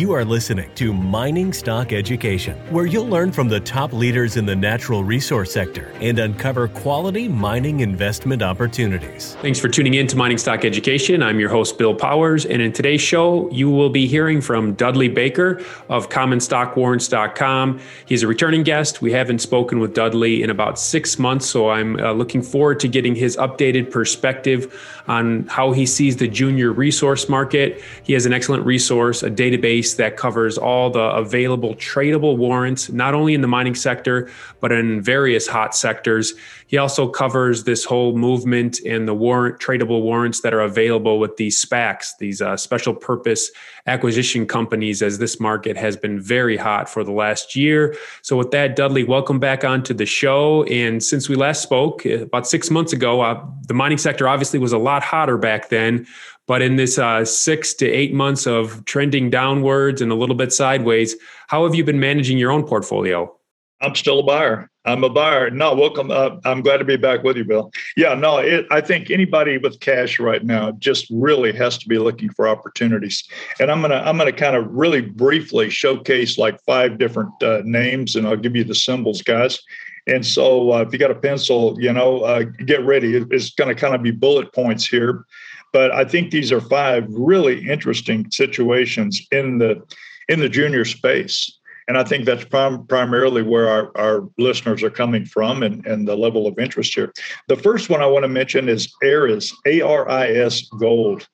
You 0.00 0.12
are 0.12 0.24
listening 0.24 0.74
to 0.76 0.94
Mining 0.94 1.52
Stock 1.52 1.92
Education, 1.92 2.56
where 2.70 2.86
you'll 2.86 3.06
learn 3.06 3.32
from 3.32 3.50
the 3.50 3.60
top 3.60 3.92
leaders 3.92 4.38
in 4.38 4.46
the 4.46 4.56
natural 4.56 5.04
resource 5.04 5.52
sector 5.52 5.92
and 6.00 6.18
uncover 6.18 6.68
quality 6.68 7.28
mining 7.28 7.80
investment 7.80 8.40
opportunities. 8.40 9.36
Thanks 9.42 9.60
for 9.60 9.68
tuning 9.68 9.92
in 9.92 10.06
to 10.06 10.16
Mining 10.16 10.38
Stock 10.38 10.64
Education. 10.64 11.22
I'm 11.22 11.38
your 11.38 11.50
host, 11.50 11.76
Bill 11.76 11.94
Powers, 11.94 12.46
and 12.46 12.62
in 12.62 12.72
today's 12.72 13.02
show, 13.02 13.50
you 13.50 13.68
will 13.68 13.90
be 13.90 14.06
hearing 14.06 14.40
from 14.40 14.72
Dudley 14.72 15.08
Baker 15.08 15.62
of 15.90 16.08
CommonStockWarrants.com. 16.08 17.78
He's 18.06 18.22
a 18.22 18.26
returning 18.26 18.62
guest. 18.62 19.02
We 19.02 19.12
haven't 19.12 19.40
spoken 19.40 19.80
with 19.80 19.92
Dudley 19.92 20.42
in 20.42 20.48
about 20.48 20.78
six 20.78 21.18
months, 21.18 21.44
so 21.44 21.68
I'm 21.68 22.00
uh, 22.00 22.12
looking 22.12 22.40
forward 22.40 22.80
to 22.80 22.88
getting 22.88 23.14
his 23.14 23.36
updated 23.36 23.90
perspective 23.90 25.02
on 25.08 25.46
how 25.48 25.72
he 25.72 25.84
sees 25.84 26.16
the 26.16 26.28
junior 26.28 26.72
resource 26.72 27.28
market. 27.28 27.82
He 28.02 28.14
has 28.14 28.24
an 28.24 28.32
excellent 28.32 28.64
resource, 28.64 29.22
a 29.22 29.30
database 29.30 29.89
that 29.94 30.16
covers 30.16 30.58
all 30.58 30.90
the 30.90 31.10
available 31.10 31.74
tradable 31.74 32.36
warrants, 32.36 32.90
not 32.90 33.14
only 33.14 33.34
in 33.34 33.40
the 33.40 33.48
mining 33.48 33.74
sector, 33.74 34.30
but 34.60 34.72
in 34.72 35.00
various 35.00 35.46
hot 35.46 35.74
sectors. 35.74 36.34
He 36.66 36.78
also 36.78 37.08
covers 37.08 37.64
this 37.64 37.84
whole 37.84 38.16
movement 38.16 38.80
and 38.86 39.08
the 39.08 39.14
warrant 39.14 39.58
tradable 39.58 40.02
warrants 40.02 40.40
that 40.42 40.54
are 40.54 40.60
available 40.60 41.18
with 41.18 41.36
these 41.36 41.62
SPACs, 41.64 42.12
these 42.18 42.40
uh, 42.40 42.56
special 42.56 42.94
purpose 42.94 43.50
acquisition 43.86 44.46
companies, 44.46 45.02
as 45.02 45.18
this 45.18 45.40
market 45.40 45.76
has 45.76 45.96
been 45.96 46.20
very 46.20 46.56
hot 46.56 46.88
for 46.88 47.02
the 47.02 47.12
last 47.12 47.56
year. 47.56 47.96
So, 48.22 48.36
with 48.36 48.50
that, 48.52 48.76
Dudley, 48.76 49.04
welcome 49.04 49.40
back 49.40 49.64
onto 49.64 49.94
the 49.94 50.06
show. 50.06 50.62
And 50.64 51.02
since 51.02 51.28
we 51.28 51.34
last 51.34 51.62
spoke 51.62 52.06
uh, 52.06 52.20
about 52.20 52.46
six 52.46 52.70
months 52.70 52.92
ago, 52.92 53.20
uh, 53.20 53.44
the 53.66 53.74
mining 53.74 53.98
sector 53.98 54.28
obviously 54.28 54.58
was 54.58 54.72
a 54.72 54.78
lot 54.78 55.02
hotter 55.02 55.38
back 55.38 55.70
then. 55.70 56.06
But 56.50 56.62
in 56.62 56.74
this 56.74 56.98
uh, 56.98 57.24
six 57.24 57.74
to 57.74 57.88
eight 57.88 58.12
months 58.12 58.44
of 58.44 58.84
trending 58.84 59.30
downwards 59.30 60.02
and 60.02 60.10
a 60.10 60.16
little 60.16 60.34
bit 60.34 60.52
sideways, 60.52 61.14
how 61.46 61.62
have 61.62 61.76
you 61.76 61.84
been 61.84 62.00
managing 62.00 62.38
your 62.38 62.50
own 62.50 62.66
portfolio? 62.66 63.32
I'm 63.80 63.94
still 63.94 64.18
a 64.18 64.22
buyer. 64.24 64.68
I'm 64.84 65.04
a 65.04 65.08
buyer. 65.08 65.50
No, 65.50 65.76
welcome. 65.76 66.10
Uh, 66.10 66.38
I'm 66.44 66.62
glad 66.62 66.78
to 66.78 66.84
be 66.84 66.96
back 66.96 67.22
with 67.22 67.36
you, 67.36 67.44
Bill. 67.44 67.70
Yeah, 67.96 68.14
no, 68.14 68.38
it, 68.38 68.66
I 68.72 68.80
think 68.80 69.12
anybody 69.12 69.58
with 69.58 69.78
cash 69.78 70.18
right 70.18 70.44
now 70.44 70.72
just 70.72 71.06
really 71.12 71.52
has 71.52 71.78
to 71.78 71.88
be 71.88 71.98
looking 71.98 72.30
for 72.30 72.48
opportunities. 72.48 73.22
And 73.60 73.70
I'm 73.70 73.80
gonna 73.80 74.02
I'm 74.04 74.18
gonna 74.18 74.32
kind 74.32 74.56
of 74.56 74.66
really 74.72 75.02
briefly 75.02 75.70
showcase 75.70 76.36
like 76.36 76.60
five 76.66 76.98
different 76.98 77.40
uh, 77.44 77.62
names, 77.64 78.16
and 78.16 78.26
I'll 78.26 78.36
give 78.36 78.56
you 78.56 78.64
the 78.64 78.74
symbols, 78.74 79.22
guys. 79.22 79.60
And 80.06 80.26
so, 80.26 80.72
uh, 80.72 80.80
if 80.80 80.92
you 80.92 80.98
got 80.98 81.12
a 81.12 81.14
pencil, 81.14 81.76
you 81.78 81.92
know, 81.92 82.22
uh, 82.22 82.42
get 82.42 82.84
ready. 82.84 83.14
It's 83.30 83.50
going 83.50 83.68
to 83.68 83.80
kind 83.80 83.94
of 83.94 84.02
be 84.02 84.10
bullet 84.10 84.52
points 84.52 84.86
here, 84.86 85.24
but 85.72 85.90
I 85.92 86.04
think 86.04 86.30
these 86.30 86.52
are 86.52 86.60
five 86.60 87.06
really 87.08 87.68
interesting 87.68 88.30
situations 88.30 89.26
in 89.30 89.58
the 89.58 89.82
in 90.28 90.40
the 90.40 90.48
junior 90.48 90.84
space 90.84 91.60
and 91.90 91.98
I 91.98 92.04
think 92.04 92.24
that's 92.24 92.44
prim- 92.44 92.86
primarily 92.86 93.42
where 93.42 93.68
our, 93.68 93.90
our 93.96 94.28
listeners 94.38 94.84
are 94.84 94.90
coming 94.90 95.24
from 95.24 95.64
and, 95.64 95.84
and 95.86 96.06
the 96.06 96.14
level 96.14 96.46
of 96.46 96.56
interest 96.56 96.94
here. 96.94 97.12
The 97.48 97.56
first 97.56 97.90
one 97.90 98.00
I 98.00 98.06
want 98.06 98.22
to 98.22 98.28
mention 98.28 98.68
is 98.68 98.94
ARIS, 99.02 99.52
A 99.66 99.80
R 99.80 100.08
I 100.08 100.28
S 100.28 100.68
Gold, 100.78 101.26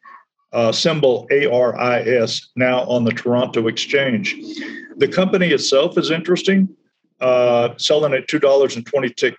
uh, 0.54 0.72
symbol 0.72 1.28
ARIS, 1.30 2.52
now 2.56 2.84
on 2.84 3.04
the 3.04 3.10
Toronto 3.10 3.68
Exchange. 3.68 4.34
The 4.96 5.08
company 5.08 5.48
itself 5.48 5.98
is 5.98 6.10
interesting. 6.10 6.74
Uh, 7.18 7.74
selling 7.78 8.12
at 8.12 8.28
two 8.28 8.38
dollars 8.38 8.76
and 8.76 8.86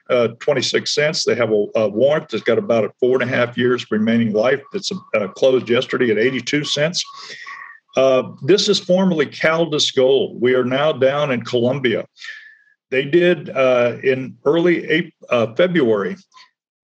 uh, 0.10 0.28
twenty 0.40 0.62
six 0.64 0.96
cents. 0.96 1.26
They 1.26 1.36
have 1.36 1.52
a, 1.52 1.66
a, 1.76 1.88
warrant 1.88 2.30
that's 2.30 2.44
got 2.44 2.58
about 2.58 2.86
a 2.86 2.92
four 3.00 3.22
and 3.22 3.30
a 3.30 3.36
half 3.36 3.56
years 3.56 3.86
remaining 3.92 4.34
life. 4.34 4.64
That's 4.74 4.92
uh, 5.14 5.28
closed 5.28 5.70
yesterday 5.70 6.10
at 6.10 6.18
eighty 6.18 6.42
two 6.42 6.64
cents. 6.64 7.04
Uh, 7.96 8.32
this 8.42 8.68
is 8.68 8.80
formerly 8.80 9.28
Caldas 9.28 9.96
Gold. 9.96 10.42
We 10.42 10.56
are 10.56 10.64
now 10.64 10.92
down 10.92 11.32
in 11.32 11.44
Colombia. 11.44 12.08
They 12.90 13.06
did 13.06 13.50
uh, 13.52 13.98
in 14.04 14.38
early 14.46 14.88
April, 14.90 15.14
uh, 15.30 15.54
February 15.54 16.16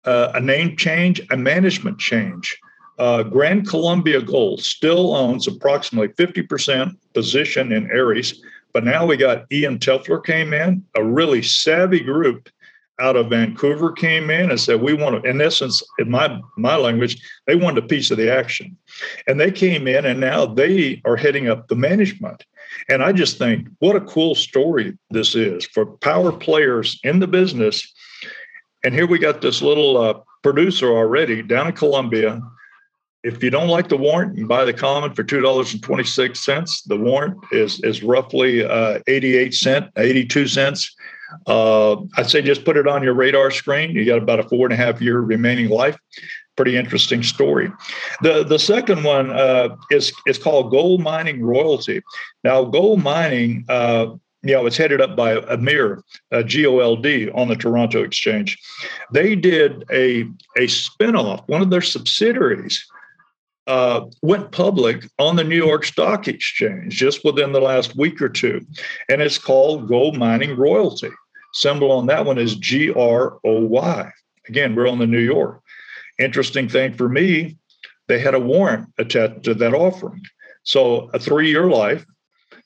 uh, 0.05 0.31
a 0.33 0.39
name 0.39 0.75
change, 0.75 1.21
a 1.31 1.37
management 1.37 1.99
change. 1.99 2.57
Uh, 2.99 3.23
Gran 3.23 3.65
Colombia 3.65 4.21
Gold 4.21 4.61
still 4.63 5.15
owns 5.15 5.47
approximately 5.47 6.09
50% 6.09 6.95
position 7.13 7.71
in 7.71 7.89
Aris, 7.91 8.41
but 8.73 8.83
now 8.83 9.05
we 9.05 9.17
got 9.17 9.45
Ian 9.51 9.79
Telfer 9.79 10.19
came 10.19 10.53
in, 10.53 10.83
a 10.95 11.03
really 11.03 11.41
savvy 11.41 11.99
group 11.99 12.49
out 12.99 13.15
of 13.15 13.29
Vancouver 13.29 13.91
came 13.91 14.29
in 14.29 14.49
and 14.49 14.59
said, 14.59 14.81
"We 14.81 14.93
want 14.93 15.23
to." 15.23 15.29
In 15.29 15.41
essence, 15.41 15.81
in 15.99 16.11
my 16.11 16.39
my 16.57 16.75
language, 16.75 17.21
they 17.47 17.55
wanted 17.55 17.83
a 17.83 17.87
piece 17.87 18.11
of 18.11 18.17
the 18.17 18.31
action, 18.31 18.77
and 19.27 19.39
they 19.39 19.51
came 19.51 19.87
in, 19.87 20.05
and 20.05 20.19
now 20.19 20.45
they 20.45 21.01
are 21.05 21.15
heading 21.15 21.47
up 21.47 21.67
the 21.67 21.75
management. 21.75 22.45
And 22.89 23.03
I 23.03 23.11
just 23.11 23.37
think, 23.37 23.67
what 23.79 23.95
a 23.95 24.01
cool 24.01 24.35
story 24.35 24.97
this 25.09 25.35
is 25.35 25.65
for 25.65 25.85
power 25.85 26.31
players 26.31 26.99
in 27.03 27.19
the 27.19 27.27
business. 27.27 27.91
And 28.83 28.93
here 28.93 29.07
we 29.07 29.19
got 29.19 29.41
this 29.41 29.61
little 29.61 29.97
uh, 29.97 30.19
producer 30.41 30.87
already 30.87 31.41
down 31.41 31.67
in 31.67 31.73
Colombia. 31.73 32.41
If 33.23 33.41
you 33.41 33.49
don't 33.49 33.69
like 33.69 33.87
the 33.87 33.97
warrant, 33.97 34.37
you 34.37 34.45
buy 34.45 34.65
the 34.65 34.73
common 34.73 35.13
for 35.13 35.23
two 35.23 35.41
dollars 35.41 35.73
and 35.73 35.81
twenty 35.81 36.03
six 36.03 36.43
cents. 36.43 36.81
The 36.83 36.97
warrant 36.97 37.37
is 37.51 37.79
is 37.83 38.03
roughly 38.03 38.65
uh, 38.65 38.99
eighty 39.07 39.37
eight 39.37 39.53
cent, 39.53 39.89
eighty 39.97 40.25
two 40.25 40.47
cents 40.47 40.95
uh, 41.47 41.95
I'd 42.15 42.29
say 42.29 42.41
just 42.41 42.65
put 42.65 42.77
it 42.77 42.87
on 42.87 43.03
your 43.03 43.13
radar 43.13 43.51
screen. 43.51 43.91
You 43.91 44.05
got 44.05 44.21
about 44.21 44.39
a 44.39 44.43
four 44.43 44.65
and 44.65 44.73
a 44.73 44.77
half 44.77 45.01
year 45.01 45.19
remaining 45.19 45.69
life. 45.69 45.97
Pretty 46.55 46.77
interesting 46.77 47.23
story. 47.23 47.71
The 48.21 48.43
the 48.43 48.59
second 48.59 49.03
one 49.03 49.31
uh, 49.31 49.75
is 49.89 50.13
is 50.27 50.37
called 50.37 50.71
Gold 50.71 51.01
Mining 51.01 51.41
Royalty. 51.41 52.01
Now, 52.43 52.63
gold 52.63 53.01
mining. 53.01 53.65
Uh, 53.67 54.15
you 54.45 54.53
know, 54.53 54.65
it's 54.65 54.75
headed 54.75 54.99
up 54.99 55.15
by 55.15 55.37
Amir, 55.37 56.03
uh, 56.33 56.41
GOLD, 56.41 57.29
on 57.33 57.47
the 57.47 57.55
Toronto 57.55 58.03
Exchange. 58.03 58.57
They 59.13 59.35
did 59.35 59.85
a, 59.89 60.23
a 60.57 60.67
spinoff, 60.67 61.47
one 61.47 61.61
of 61.61 61.69
their 61.69 61.79
subsidiaries 61.79 62.85
uh, 63.67 64.05
went 64.21 64.51
public 64.51 65.09
on 65.19 65.35
the 65.35 65.43
New 65.43 65.55
York 65.55 65.85
Stock 65.85 66.27
Exchange 66.27 66.95
just 66.95 67.23
within 67.23 67.51
the 67.51 67.61
last 67.61 67.95
week 67.95 68.21
or 68.21 68.29
two. 68.29 68.61
And 69.09 69.21
it's 69.21 69.37
called 69.37 69.87
Gold 69.87 70.17
Mining 70.17 70.57
Royalty. 70.57 71.09
Symbol 71.53 71.91
on 71.91 72.07
that 72.07 72.25
one 72.25 72.37
is 72.37 72.55
G 72.55 72.91
R 72.91 73.37
O 73.43 73.59
Y. 73.61 74.09
Again, 74.49 74.75
we're 74.75 74.89
on 74.89 74.99
the 74.99 75.07
New 75.07 75.19
York. 75.19 75.61
Interesting 76.19 76.67
thing 76.67 76.93
for 76.93 77.07
me, 77.07 77.57
they 78.07 78.19
had 78.19 78.35
a 78.35 78.39
warrant 78.39 78.87
attached 78.97 79.43
to 79.43 79.53
that 79.53 79.73
offering. 79.73 80.21
So 80.63 81.09
a 81.13 81.19
three 81.19 81.49
year 81.49 81.69
life. 81.69 82.05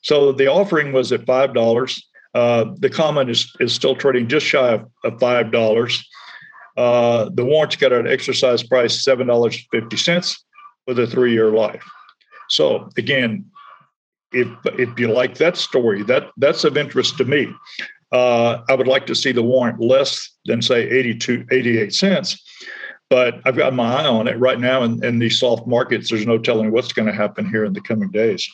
So 0.02 0.32
the 0.32 0.46
offering 0.48 0.92
was 0.92 1.12
at 1.12 1.26
$5. 1.26 2.02
Uh, 2.34 2.66
the 2.78 2.90
common 2.90 3.28
is, 3.28 3.52
is 3.60 3.72
still 3.72 3.94
trading 3.94 4.28
just 4.28 4.46
shy 4.46 4.74
of, 4.74 4.86
of 5.04 5.14
$5. 5.14 6.04
Uh, 6.76 7.30
the 7.32 7.44
warrant's 7.44 7.76
got 7.76 7.92
an 7.92 8.06
exercise 8.06 8.62
price 8.62 9.04
$7.50 9.04 10.38
with 10.88 10.98
a 10.98 11.06
three 11.06 11.32
year 11.32 11.50
life. 11.50 11.84
So 12.48 12.88
again, 12.96 13.44
if 14.32 14.48
if 14.78 14.98
you 14.98 15.08
like 15.08 15.36
that 15.36 15.56
story, 15.56 16.02
that 16.04 16.30
that's 16.38 16.64
of 16.64 16.76
interest 16.76 17.18
to 17.18 17.24
me. 17.24 17.54
Uh, 18.10 18.62
I 18.68 18.74
would 18.74 18.88
like 18.88 19.06
to 19.06 19.14
see 19.14 19.32
the 19.32 19.42
warrant 19.42 19.80
less 19.80 20.30
than 20.46 20.62
say 20.62 20.88
82, 20.88 21.46
88 21.52 21.94
cents. 21.94 22.42
But 23.10 23.40
I've 23.44 23.56
got 23.56 23.74
my 23.74 24.00
eye 24.00 24.06
on 24.06 24.26
it 24.28 24.38
right 24.38 24.58
now 24.58 24.82
in, 24.82 25.02
in 25.04 25.18
these 25.18 25.38
soft 25.38 25.66
markets. 25.66 26.08
There's 26.08 26.26
no 26.26 26.38
telling 26.38 26.72
what's 26.72 26.92
going 26.92 27.06
to 27.06 27.12
happen 27.12 27.46
here 27.48 27.64
in 27.64 27.74
the 27.74 27.82
coming 27.82 28.10
days. 28.10 28.48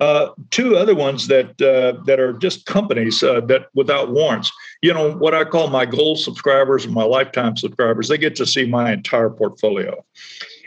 Uh, 0.00 0.28
two 0.50 0.76
other 0.76 0.94
ones 0.94 1.28
that 1.28 1.48
uh, 1.62 2.02
that 2.04 2.20
are 2.20 2.34
just 2.34 2.66
companies 2.66 3.22
uh, 3.22 3.40
that 3.42 3.66
without 3.74 4.12
warrants. 4.12 4.52
You 4.82 4.92
know 4.92 5.12
what 5.12 5.34
I 5.34 5.44
call 5.44 5.68
my 5.68 5.86
gold 5.86 6.18
subscribers 6.18 6.84
and 6.84 6.92
my 6.92 7.04
lifetime 7.04 7.56
subscribers. 7.56 8.08
They 8.08 8.18
get 8.18 8.36
to 8.36 8.46
see 8.46 8.66
my 8.66 8.92
entire 8.92 9.30
portfolio. 9.30 10.04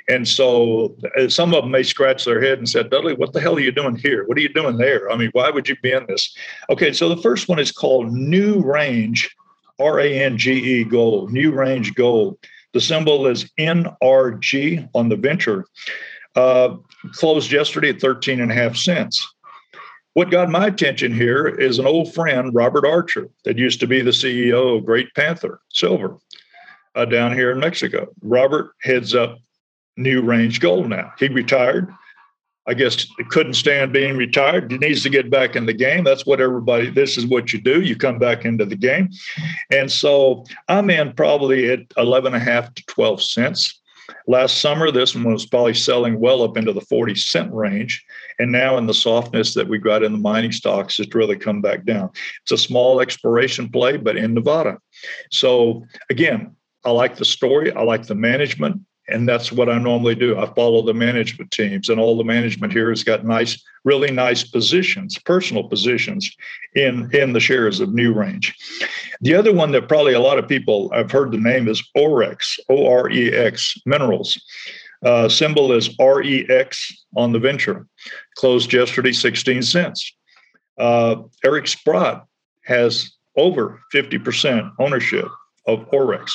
And 0.10 0.28
so 0.28 0.96
uh, 1.20 1.28
some 1.28 1.54
of 1.54 1.64
them 1.64 1.72
may 1.72 1.84
scratch 1.84 2.24
their 2.24 2.42
head 2.42 2.60
and 2.60 2.70
said, 2.70 2.90
Dudley, 2.90 3.14
what 3.14 3.34
the 3.34 3.42
hell 3.42 3.58
are 3.58 3.62
you 3.62 3.74
doing 3.74 3.96
here? 3.96 4.26
What 4.26 4.38
are 4.38 4.42
you 4.42 4.54
doing 4.54 4.78
there? 4.78 5.12
I 5.12 5.18
mean, 5.18 5.30
why 5.34 5.50
would 5.50 5.68
you 5.68 5.76
be 5.82 5.92
in 5.92 6.06
this? 6.08 6.34
Okay, 6.70 6.94
so 6.94 7.10
the 7.10 7.22
first 7.22 7.50
one 7.50 7.60
is 7.60 7.72
called 7.72 8.14
New 8.14 8.62
Range, 8.62 9.30
R 9.80 10.00
A 10.00 10.24
N 10.24 10.38
G 10.38 10.80
E 10.80 10.84
Gold, 10.86 11.32
New 11.32 11.52
Range 11.52 11.94
Gold. 11.94 12.38
The 12.74 12.82
symbol 12.82 13.28
is 13.28 13.52
NRG 13.60 14.90
on 14.94 15.10
the 15.10 15.16
venture. 15.16 15.66
Uh, 16.36 16.78
closed 17.14 17.52
yesterday 17.52 17.90
at 17.90 18.00
13 18.00 18.40
and 18.40 18.52
a 18.52 18.56
half 18.56 18.78
cents. 18.78 19.28
What 20.14 20.32
got 20.32 20.50
my 20.50 20.68
attention 20.68 21.14
here 21.14 21.48
is 21.48 21.80
an 21.80 21.86
old 21.86 22.14
friend, 22.14 22.54
Robert 22.54 22.86
Archer, 22.86 23.30
that 23.44 23.58
used 23.58 23.80
to 23.82 23.88
be 23.88 24.02
the 24.02 24.12
CEO 24.12 24.78
of 24.78 24.86
Great 24.86 25.14
Panther 25.16 25.62
Silver 25.70 26.18
uh, 26.96 27.06
down 27.06 27.34
here 27.34 27.52
in 27.52 27.60
Mexico. 27.60 28.08
Robert 28.22 28.72
heads 28.82 29.14
up 29.14 29.38
New 29.98 30.22
Range 30.22 30.60
Gold 30.60 30.90
now. 30.90 31.12
He 31.20 31.28
retired. 31.28 31.94
I 32.68 32.74
guess 32.74 33.08
couldn't 33.30 33.54
stand 33.54 33.94
being 33.94 34.18
retired. 34.18 34.70
He 34.70 34.78
needs 34.78 35.02
to 35.04 35.10
get 35.10 35.30
back 35.30 35.56
in 35.56 35.66
the 35.66 35.74
game. 35.74 36.04
That's 36.04 36.26
what 36.26 36.42
everybody, 36.42 36.90
this 36.90 37.18
is 37.18 37.26
what 37.26 37.54
you 37.54 37.62
do. 37.62 37.82
You 37.82 37.96
come 37.96 38.20
back 38.20 38.44
into 38.44 38.66
the 38.66 38.76
game. 38.76 39.10
And 39.72 39.90
so 39.90 40.44
I'm 40.68 40.90
in 40.90 41.14
probably 41.14 41.72
at 41.72 41.80
11 41.96 42.34
and 42.34 42.42
a 42.42 42.46
half 42.46 42.74
to 42.74 42.86
12 42.88 43.24
cents. 43.24 43.80
Last 44.28 44.62
summer, 44.62 44.92
this 44.92 45.16
one 45.16 45.32
was 45.32 45.46
probably 45.46 45.74
selling 45.74 46.20
well 46.20 46.44
up 46.44 46.58
into 46.58 46.74
the 46.74 46.82
40 46.82 47.16
cent 47.16 47.54
range. 47.54 48.06
And 48.40 48.52
now, 48.52 48.78
in 48.78 48.86
the 48.86 48.94
softness 48.94 49.54
that 49.54 49.68
we 49.68 49.80
got 49.80 50.04
in 50.04 50.14
the 50.14 50.18
mining 50.18 50.52
stocks, 50.52 51.00
it's 51.00 51.14
really 51.14 51.36
come 51.36 51.62
back 51.62 51.86
down. 51.86 52.10
It's 52.44 52.52
a 52.52 52.58
small 52.58 53.02
exploration 53.02 53.70
play, 53.70 53.98
but 53.98 54.16
in 54.16 54.34
Nevada. 54.34 54.78
So, 55.32 55.86
again, 56.10 56.56
I 56.86 56.92
like 56.92 57.18
the 57.18 57.26
story. 57.26 57.72
I 57.74 57.82
like 57.82 58.08
the 58.08 58.16
management. 58.16 58.82
And 59.10 59.28
that's 59.28 59.52
what 59.52 59.70
I 59.70 59.78
normally 59.78 60.16
do. 60.16 60.38
I 60.38 60.46
follow 60.54 60.82
the 60.82 60.94
management 60.94 61.52
teams, 61.52 61.88
and 61.88 62.00
all 62.00 62.18
the 62.18 62.24
management 62.24 62.74
here 62.74 62.90
has 62.90 63.04
got 63.04 63.26
nice, 63.26 63.64
really 63.86 64.12
nice 64.12 64.44
positions, 64.44 65.18
personal 65.20 65.64
positions 65.64 66.30
in, 66.76 67.10
in 67.16 67.32
the 67.32 67.40
shares 67.40 67.80
of 67.80 67.94
New 67.94 68.14
Range. 68.14 68.54
The 69.22 69.34
other 69.34 69.54
one 69.54 69.72
that 69.72 69.88
probably 69.88 70.14
a 70.14 70.20
lot 70.20 70.40
of 70.40 70.48
people 70.48 70.92
have 70.92 71.10
heard 71.10 71.32
the 71.32 71.38
name 71.38 71.70
is 71.70 71.82
Orex, 71.96 72.60
O 72.70 72.88
R 72.88 73.10
E 73.10 73.34
X 73.34 73.78
Minerals. 73.86 74.38
Uh, 75.06 75.30
symbol 75.30 75.72
is 75.72 75.96
REX 76.00 77.06
on 77.16 77.32
the 77.32 77.40
venture. 77.40 77.88
Closed 78.36 78.74
yesterday, 78.74 79.14
16 79.14 79.62
cents. 79.62 80.12
Uh, 80.78 81.24
Eric 81.44 81.68
Sprott 81.68 82.26
has 82.66 83.12
over 83.36 83.80
50% 83.94 84.72
ownership 84.80 85.28
of 85.68 85.90
Orex. 85.92 86.32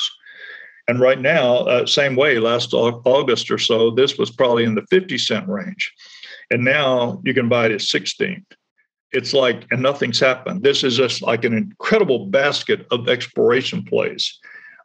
And 0.88 1.00
right 1.00 1.20
now, 1.20 1.58
uh, 1.58 1.87
same 1.87 2.17
way, 2.17 2.38
last 2.38 2.75
August 2.75 3.50
or 3.50 3.58
so, 3.58 3.90
this 3.90 4.19
was 4.19 4.31
probably 4.31 4.64
in 4.64 4.75
the 4.75 4.87
50 4.90 5.17
cent 5.19 5.49
range. 5.49 5.93
And 6.50 6.64
now 6.64 7.20
you 7.25 7.34
can 7.34 7.49
buy 7.49 7.67
it 7.67 7.73
at 7.73 7.82
16. 7.82 8.44
It's 9.12 9.32
like, 9.32 9.64
and 9.70 9.82
nothing's 9.82 10.19
happened. 10.19 10.62
This 10.62 10.82
is 10.82 10.96
just 10.96 11.23
like 11.23 11.44
an 11.44 11.52
incredible 11.52 12.26
basket 12.26 12.87
of 12.90 13.08
exploration 13.08 13.84
plays. 13.84 14.38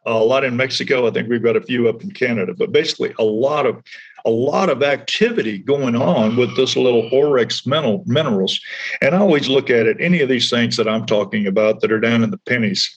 Uh, 0.06 0.12
a 0.12 0.24
lot 0.24 0.44
in 0.44 0.56
Mexico. 0.56 1.06
I 1.06 1.10
think 1.10 1.28
we've 1.28 1.42
got 1.42 1.56
a 1.56 1.60
few 1.60 1.88
up 1.88 2.02
in 2.02 2.12
Canada, 2.12 2.54
but 2.56 2.72
basically 2.72 3.12
a 3.18 3.24
lot 3.24 3.66
of 3.66 3.82
a 4.24 4.30
lot 4.30 4.68
of 4.68 4.82
activity 4.82 5.58
going 5.58 5.96
on 5.96 6.36
with 6.36 6.54
this 6.56 6.76
little 6.76 7.08
Orex 7.10 7.66
mineral, 7.66 8.02
minerals. 8.06 8.60
And 9.00 9.14
I 9.14 9.18
always 9.18 9.48
look 9.48 9.70
at 9.70 9.86
it, 9.86 9.96
any 10.00 10.20
of 10.20 10.28
these 10.28 10.50
things 10.50 10.76
that 10.76 10.88
I'm 10.88 11.06
talking 11.06 11.46
about 11.46 11.80
that 11.80 11.92
are 11.92 12.00
down 12.00 12.22
in 12.22 12.30
the 12.30 12.38
pennies 12.38 12.94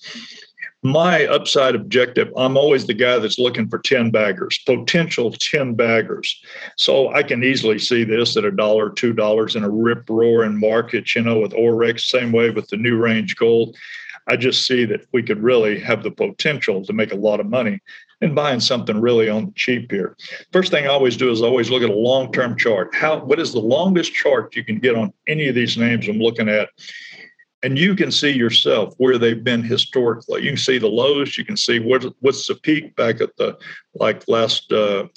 my 0.83 1.25
upside 1.27 1.75
objective, 1.75 2.31
I'm 2.35 2.57
always 2.57 2.87
the 2.87 2.93
guy 2.93 3.19
that's 3.19 3.37
looking 3.37 3.67
for 3.67 3.79
10 3.79 4.09
baggers, 4.09 4.59
potential 4.65 5.31
10 5.31 5.75
baggers. 5.75 6.41
So 6.77 7.13
I 7.13 7.21
can 7.21 7.43
easily 7.43 7.77
see 7.77 8.03
this 8.03 8.35
at 8.35 8.45
a 8.45 8.51
dollar, 8.51 8.89
two 8.89 9.13
dollars 9.13 9.55
in 9.55 9.63
a 9.63 9.69
rip 9.69 10.09
roaring 10.09 10.59
market, 10.59 11.13
you 11.13 11.21
know, 11.21 11.39
with 11.39 11.51
Orex, 11.51 12.01
same 12.01 12.31
way 12.31 12.49
with 12.49 12.67
the 12.69 12.77
new 12.77 12.97
range 12.97 13.35
gold. 13.35 13.75
I 14.27 14.37
just 14.37 14.67
see 14.67 14.85
that 14.85 15.01
we 15.11 15.23
could 15.23 15.41
really 15.41 15.79
have 15.79 16.03
the 16.03 16.11
potential 16.11 16.83
to 16.85 16.93
make 16.93 17.11
a 17.11 17.15
lot 17.17 17.39
of 17.39 17.47
money 17.47 17.79
in 18.21 18.35
buying 18.35 18.59
something 18.59 19.01
really 19.01 19.29
on 19.29 19.47
the 19.47 19.51
cheap 19.53 19.91
here. 19.91 20.15
First 20.53 20.71
thing 20.71 20.85
I 20.85 20.89
always 20.89 21.17
do 21.17 21.31
is 21.31 21.41
always 21.41 21.71
look 21.71 21.81
at 21.81 21.89
a 21.89 21.93
long-term 21.93 22.57
chart. 22.57 22.93
How 22.93 23.23
what 23.23 23.39
is 23.39 23.51
the 23.51 23.59
longest 23.59 24.13
chart 24.13 24.55
you 24.55 24.63
can 24.63 24.79
get 24.79 24.95
on 24.95 25.11
any 25.27 25.47
of 25.47 25.55
these 25.55 25.77
names 25.77 26.07
I'm 26.07 26.19
looking 26.19 26.49
at? 26.49 26.69
And 27.63 27.77
you 27.77 27.95
can 27.95 28.11
see 28.11 28.31
yourself 28.31 28.93
where 28.97 29.17
they've 29.17 29.43
been 29.43 29.61
historically. 29.61 30.43
You 30.43 30.51
can 30.51 30.57
see 30.57 30.79
the 30.79 30.87
lows. 30.87 31.37
You 31.37 31.45
can 31.45 31.57
see 31.57 31.79
what 31.79 32.03
what's 32.21 32.47
the 32.47 32.55
peak 32.55 32.95
back 32.95 33.21
at 33.21 33.35
the 33.37 33.57
like 33.95 34.27
last 34.27 34.71
uh, 34.71 35.07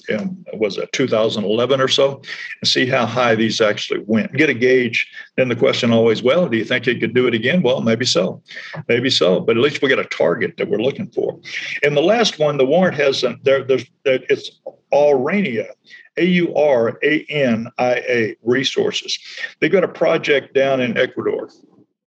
was 0.55 0.77
it 0.77 0.93
2011 0.93 1.81
or 1.81 1.89
so, 1.89 2.21
and 2.61 2.69
see 2.69 2.87
how 2.87 3.07
high 3.07 3.35
these 3.35 3.61
actually 3.61 4.01
went. 4.07 4.33
Get 4.35 4.51
a 4.51 4.55
gauge. 4.55 5.11
Then 5.37 5.49
the 5.49 5.57
question 5.57 5.93
always, 5.93 6.23
well, 6.23 6.49
do 6.49 6.57
you 6.57 6.65
think 6.65 6.87
you 6.87 6.99
could 6.99 7.15
do 7.15 7.27
it 7.27 7.35
again? 7.35 7.63
Well, 7.63 7.81
maybe 7.81 8.05
so, 8.05 8.43
maybe 8.89 9.11
so. 9.11 9.41
But 9.41 9.57
at 9.57 9.63
least 9.63 9.81
we 9.81 9.89
got 9.89 9.99
a 9.99 10.05
target 10.05 10.57
that 10.59 10.69
we're 10.69 10.79
looking 10.79 11.11
for. 11.11 11.39
And 11.83 11.97
the 11.97 12.03
last 12.03 12.39
one, 12.39 12.59
the 12.59 12.67
warrant 12.67 12.97
has 12.97 13.25
there. 13.43 13.65
There's 13.65 13.87
that 14.05 14.25
it's 14.29 14.61
Aurania. 14.93 15.69
A 16.17 16.25
U 16.25 16.55
R 16.55 16.97
A 17.03 17.27
N 17.29 17.69
I 17.79 17.95
A 18.09 18.37
resources. 18.45 19.19
They've 19.59 19.73
got 19.73 19.83
a 19.83 19.89
project 19.89 20.55
down 20.55 20.81
in 20.81 20.97
Ecuador 20.97 21.51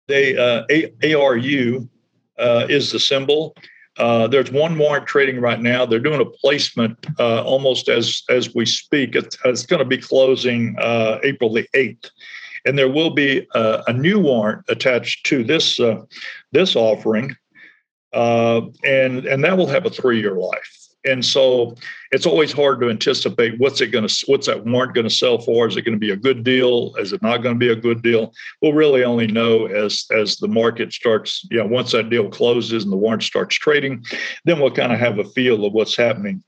they 0.08 0.36
uh, 0.36 0.64
A- 0.70 1.14
ARU 1.14 1.88
uh, 2.38 2.66
is 2.68 2.90
the 2.90 2.98
symbol. 2.98 3.54
Uh, 3.98 4.26
there's 4.26 4.50
one 4.50 4.78
warrant 4.78 5.06
trading 5.06 5.40
right 5.40 5.60
now. 5.60 5.84
They're 5.84 5.98
doing 5.98 6.20
a 6.20 6.24
placement 6.24 7.06
uh, 7.18 7.42
almost 7.44 7.88
as 7.88 8.22
as 8.28 8.54
we 8.54 8.64
speak. 8.66 9.14
It's, 9.14 9.36
it's 9.44 9.66
going 9.66 9.80
to 9.80 9.84
be 9.84 9.98
closing 9.98 10.76
uh, 10.80 11.18
April 11.22 11.52
the 11.52 11.66
eighth, 11.74 12.10
and 12.64 12.78
there 12.78 12.88
will 12.88 13.10
be 13.10 13.46
a, 13.54 13.82
a 13.88 13.92
new 13.92 14.18
warrant 14.18 14.64
attached 14.68 15.26
to 15.26 15.44
this 15.44 15.78
uh, 15.80 16.02
this 16.52 16.76
offering, 16.76 17.36
and 18.12 18.74
and 19.26 19.44
that 19.44 19.56
will 19.56 19.66
have 19.66 19.84
a 19.84 19.90
three 19.90 20.20
year 20.20 20.34
life 20.34 20.87
and 21.04 21.24
so 21.24 21.76
it's 22.10 22.26
always 22.26 22.52
hard 22.52 22.80
to 22.80 22.88
anticipate 22.88 23.58
what's 23.58 23.80
it 23.80 23.88
going 23.88 24.06
to 24.06 24.24
what's 24.26 24.46
that 24.46 24.64
warrant 24.64 24.94
going 24.94 25.08
to 25.08 25.14
sell 25.14 25.38
for? 25.38 25.66
Is 25.66 25.76
it 25.76 25.82
going 25.82 25.94
to 25.94 25.98
be 25.98 26.10
a 26.10 26.16
good 26.16 26.42
deal? 26.42 26.94
Is 26.96 27.12
it 27.12 27.22
not 27.22 27.38
going 27.38 27.54
to 27.54 27.58
be 27.58 27.70
a 27.70 27.76
good 27.76 28.02
deal? 28.02 28.32
We'll 28.60 28.72
really 28.72 29.04
only 29.04 29.26
know 29.26 29.66
as 29.66 30.06
as 30.10 30.36
the 30.36 30.48
market 30.48 30.92
starts 30.92 31.46
you 31.50 31.58
know 31.58 31.66
once 31.66 31.92
that 31.92 32.10
deal 32.10 32.28
closes 32.28 32.82
and 32.82 32.92
the 32.92 32.96
warrant 32.96 33.22
starts 33.22 33.56
trading 33.56 34.04
then 34.44 34.60
we'll 34.60 34.70
kind 34.70 34.92
of 34.92 34.98
have 34.98 35.18
a 35.18 35.24
feel 35.24 35.64
of 35.64 35.72
what's 35.72 35.96
happening. 35.96 36.42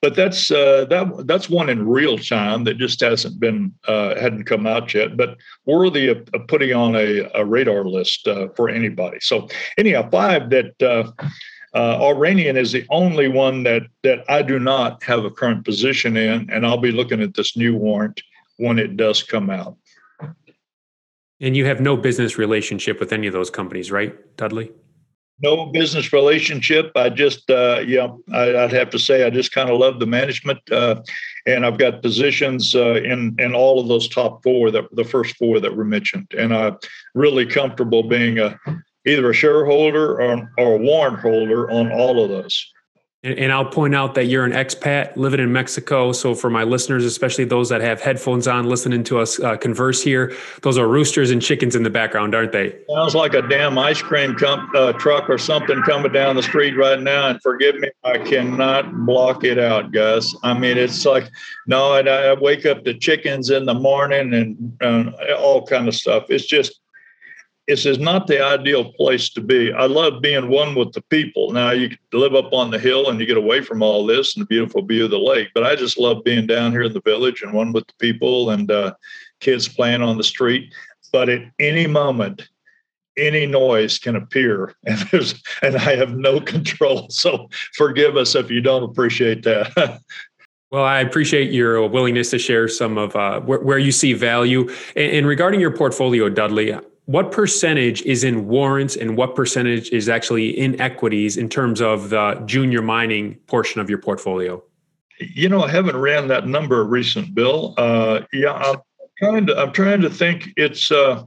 But 0.00 0.14
that's 0.14 0.50
uh, 0.50 0.86
that 0.86 1.26
that's 1.26 1.50
one 1.50 1.68
in 1.68 1.86
real 1.86 2.16
time 2.16 2.64
that 2.64 2.78
just 2.78 3.00
hasn't 3.00 3.38
been 3.38 3.74
uh, 3.86 4.18
hadn't 4.18 4.44
come 4.44 4.66
out 4.66 4.94
yet 4.94 5.16
but 5.16 5.36
worthy 5.66 6.08
of, 6.08 6.28
of 6.34 6.46
putting 6.46 6.72
on 6.72 6.96
a, 6.96 7.28
a 7.34 7.44
radar 7.44 7.84
list 7.84 8.26
uh, 8.26 8.48
for 8.56 8.68
anybody. 8.68 9.18
So 9.20 9.48
anyhow 9.76 10.08
five 10.10 10.50
that 10.50 10.72
uh, 11.72 11.98
Auranian 11.98 12.56
is 12.56 12.72
the 12.72 12.84
only 12.90 13.28
one 13.28 13.62
that 13.62 13.82
that 14.02 14.24
I 14.28 14.42
do 14.42 14.58
not 14.58 15.02
have 15.04 15.24
a 15.24 15.30
current 15.30 15.64
position 15.64 16.16
in, 16.16 16.50
and 16.50 16.66
I'll 16.66 16.78
be 16.78 16.92
looking 16.92 17.22
at 17.22 17.34
this 17.34 17.56
new 17.56 17.76
warrant 17.76 18.22
when 18.56 18.78
it 18.78 18.96
does 18.96 19.22
come 19.22 19.50
out. 19.50 19.76
And 21.40 21.56
you 21.56 21.64
have 21.64 21.80
no 21.80 21.96
business 21.96 22.36
relationship 22.36 23.00
with 23.00 23.12
any 23.12 23.26
of 23.26 23.32
those 23.32 23.50
companies, 23.50 23.90
right, 23.90 24.14
Dudley? 24.36 24.72
No 25.42 25.66
business 25.66 26.12
relationship. 26.12 26.92
I 26.94 27.08
just, 27.08 27.48
uh, 27.50 27.82
yeah, 27.86 28.08
I, 28.30 28.52
would 28.52 28.72
have 28.72 28.90
to 28.90 28.98
say 28.98 29.24
I 29.24 29.30
just 29.30 29.52
kind 29.52 29.70
of 29.70 29.78
love 29.78 29.98
the 29.98 30.06
management, 30.06 30.58
uh, 30.70 30.96
and 31.46 31.64
I've 31.64 31.78
got 31.78 32.02
positions 32.02 32.74
uh, 32.74 32.96
in 32.96 33.36
in 33.38 33.54
all 33.54 33.80
of 33.80 33.88
those 33.88 34.08
top 34.08 34.42
four 34.42 34.70
that 34.72 34.84
the 34.96 35.04
first 35.04 35.36
four 35.36 35.60
that 35.60 35.74
were 35.74 35.84
mentioned, 35.84 36.26
and 36.36 36.54
I'm 36.54 36.76
really 37.14 37.46
comfortable 37.46 38.02
being 38.02 38.38
a 38.38 38.58
either 39.06 39.30
a 39.30 39.34
shareholder 39.34 40.20
or, 40.20 40.52
or 40.58 40.74
a 40.74 40.78
warrant 40.78 41.20
holder 41.20 41.70
on 41.70 41.92
all 41.92 42.22
of 42.22 42.30
those. 42.30 42.66
And, 43.22 43.38
and, 43.38 43.52
I'll 43.52 43.66
point 43.66 43.94
out 43.94 44.14
that 44.14 44.26
you're 44.26 44.46
an 44.46 44.52
expat 44.52 45.14
living 45.14 45.40
in 45.40 45.52
Mexico. 45.52 46.12
So 46.12 46.34
for 46.34 46.48
my 46.48 46.64
listeners, 46.64 47.04
especially 47.04 47.44
those 47.44 47.68
that 47.68 47.82
have 47.82 48.00
headphones 48.00 48.48
on, 48.48 48.66
listening 48.66 49.04
to 49.04 49.18
us 49.18 49.38
uh, 49.38 49.58
converse 49.58 50.02
here, 50.02 50.34
those 50.62 50.78
are 50.78 50.88
roosters 50.88 51.30
and 51.30 51.42
chickens 51.42 51.76
in 51.76 51.82
the 51.82 51.90
background, 51.90 52.34
aren't 52.34 52.52
they? 52.52 52.78
Sounds 52.88 53.14
like 53.14 53.34
a 53.34 53.46
damn 53.46 53.76
ice 53.76 54.00
cream 54.00 54.34
com- 54.36 54.70
uh, 54.74 54.94
truck 54.94 55.28
or 55.28 55.36
something 55.36 55.82
coming 55.82 56.12
down 56.12 56.34
the 56.34 56.42
street 56.42 56.78
right 56.78 56.98
now. 56.98 57.28
And 57.28 57.42
forgive 57.42 57.74
me, 57.76 57.90
I 58.04 58.16
cannot 58.16 58.90
block 59.04 59.44
it 59.44 59.58
out, 59.58 59.92
Gus. 59.92 60.34
I 60.42 60.54
mean, 60.54 60.78
it's 60.78 61.04
like 61.04 61.30
no, 61.66 61.92
I, 61.92 62.00
I 62.00 62.34
wake 62.40 62.64
up 62.64 62.84
to 62.84 62.94
chickens 62.94 63.50
in 63.50 63.66
the 63.66 63.74
morning 63.74 64.32
and, 64.32 64.76
and 64.80 65.14
all 65.38 65.66
kind 65.66 65.88
of 65.88 65.94
stuff. 65.94 66.24
It's 66.30 66.46
just 66.46 66.80
this 67.70 67.86
is 67.86 68.00
not 68.00 68.26
the 68.26 68.44
ideal 68.44 68.92
place 68.94 69.30
to 69.30 69.40
be. 69.40 69.72
I 69.72 69.86
love 69.86 70.20
being 70.20 70.48
one 70.48 70.74
with 70.74 70.92
the 70.92 71.02
people. 71.02 71.52
Now 71.52 71.70
you 71.70 71.96
live 72.12 72.34
up 72.34 72.52
on 72.52 72.72
the 72.72 72.80
hill 72.80 73.08
and 73.08 73.20
you 73.20 73.26
get 73.26 73.36
away 73.36 73.60
from 73.60 73.80
all 73.80 74.04
this 74.04 74.34
and 74.34 74.42
the 74.42 74.46
beautiful 74.46 74.84
view 74.84 75.04
of 75.04 75.12
the 75.12 75.18
lake. 75.18 75.50
But 75.54 75.62
I 75.62 75.76
just 75.76 75.96
love 75.96 76.24
being 76.24 76.48
down 76.48 76.72
here 76.72 76.82
in 76.82 76.92
the 76.92 77.00
village 77.02 77.42
and 77.42 77.52
one 77.52 77.72
with 77.72 77.86
the 77.86 77.92
people 78.00 78.50
and 78.50 78.68
uh, 78.72 78.94
kids 79.38 79.68
playing 79.68 80.02
on 80.02 80.16
the 80.16 80.24
street. 80.24 80.74
But 81.12 81.28
at 81.28 81.42
any 81.60 81.86
moment, 81.86 82.48
any 83.16 83.46
noise 83.46 84.00
can 84.00 84.16
appear, 84.16 84.74
and 84.84 84.98
there's 85.12 85.40
and 85.62 85.76
I 85.76 85.94
have 85.94 86.16
no 86.16 86.40
control. 86.40 87.06
So 87.10 87.48
forgive 87.74 88.16
us 88.16 88.34
if 88.34 88.50
you 88.50 88.60
don't 88.60 88.82
appreciate 88.82 89.44
that. 89.44 90.00
Well, 90.72 90.84
I 90.84 91.00
appreciate 91.00 91.50
your 91.50 91.84
willingness 91.88 92.30
to 92.30 92.38
share 92.38 92.68
some 92.68 92.96
of 92.96 93.16
uh, 93.16 93.40
where, 93.40 93.58
where, 93.58 93.78
you 93.78 93.90
see 93.90 94.12
value. 94.12 94.68
And, 94.94 95.12
and, 95.12 95.26
regarding 95.26 95.58
your 95.58 95.72
portfolio, 95.72 96.28
Dudley, 96.28 96.72
what 97.10 97.32
percentage 97.32 98.02
is 98.02 98.22
in 98.22 98.46
warrants 98.46 98.94
and 98.94 99.16
what 99.16 99.34
percentage 99.34 99.90
is 99.90 100.08
actually 100.08 100.50
in 100.56 100.80
equities 100.80 101.36
in 101.36 101.48
terms 101.48 101.80
of 101.80 102.10
the 102.10 102.40
junior 102.46 102.82
mining 102.82 103.34
portion 103.48 103.80
of 103.80 103.90
your 103.90 103.98
portfolio? 103.98 104.62
You 105.18 105.48
know, 105.48 105.64
I 105.64 105.70
haven't 105.72 105.96
ran 105.96 106.28
that 106.28 106.46
number 106.46 106.84
recent, 106.84 107.34
Bill. 107.34 107.74
Uh, 107.76 108.20
yeah, 108.32 108.52
I'm 108.52 108.76
trying 109.18 109.46
to. 109.46 109.58
I'm 109.58 109.72
trying 109.72 110.02
to 110.02 110.08
think. 110.08 110.50
It's. 110.56 110.92
Uh, 110.92 111.24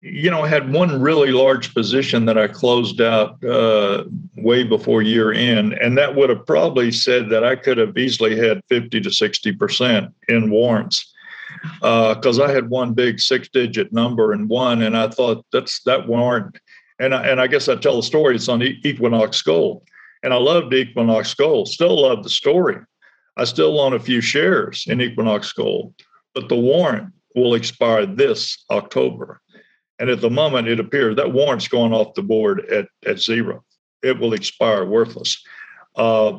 you 0.00 0.30
know, 0.30 0.40
I 0.42 0.48
had 0.48 0.72
one 0.72 1.02
really 1.02 1.32
large 1.32 1.74
position 1.74 2.24
that 2.24 2.38
I 2.38 2.48
closed 2.48 3.02
out 3.02 3.42
uh, 3.44 4.04
way 4.36 4.62
before 4.62 5.02
year 5.02 5.32
end, 5.32 5.74
and 5.74 5.98
that 5.98 6.14
would 6.14 6.30
have 6.30 6.46
probably 6.46 6.92
said 6.92 7.28
that 7.28 7.44
I 7.44 7.56
could 7.56 7.76
have 7.76 7.98
easily 7.98 8.38
had 8.38 8.62
50 8.70 9.02
to 9.02 9.10
60 9.10 9.52
percent 9.52 10.14
in 10.28 10.48
warrants 10.48 11.12
because 11.80 12.38
uh, 12.38 12.44
I 12.44 12.52
had 12.52 12.70
one 12.70 12.92
big 12.92 13.20
six 13.20 13.48
digit 13.48 13.92
number 13.92 14.32
and 14.32 14.48
one, 14.48 14.82
and 14.82 14.96
I 14.96 15.08
thought 15.08 15.44
that's 15.52 15.82
that 15.84 16.06
warrant. 16.06 16.58
And 16.98 17.14
I, 17.14 17.26
and 17.26 17.40
I 17.40 17.46
guess 17.46 17.68
I 17.68 17.76
tell 17.76 17.96
the 17.96 18.02
story. 18.02 18.36
It's 18.36 18.48
on 18.48 18.62
Equinox 18.62 19.42
Gold, 19.42 19.82
and 20.22 20.32
I 20.32 20.36
loved 20.36 20.72
Equinox 20.72 21.34
Gold. 21.34 21.68
Still 21.68 22.02
love 22.02 22.22
the 22.22 22.30
story, 22.30 22.78
I 23.36 23.44
still 23.44 23.78
own 23.80 23.92
a 23.92 24.00
few 24.00 24.20
shares 24.20 24.84
in 24.86 25.00
Equinox 25.00 25.52
Gold, 25.52 25.94
but 26.34 26.48
the 26.48 26.56
warrant 26.56 27.12
will 27.34 27.54
expire 27.54 28.06
this 28.06 28.64
October. 28.70 29.40
And 29.98 30.08
at 30.08 30.20
the 30.20 30.30
moment, 30.30 30.68
it 30.68 30.80
appears 30.80 31.16
that 31.16 31.32
warrant's 31.32 31.68
going 31.68 31.92
off 31.92 32.14
the 32.14 32.22
board 32.22 32.60
at, 32.70 32.88
at 33.06 33.20
zero. 33.20 33.62
It 34.02 34.18
will 34.18 34.32
expire 34.32 34.84
worthless. 34.84 35.42
Uh, 35.94 36.38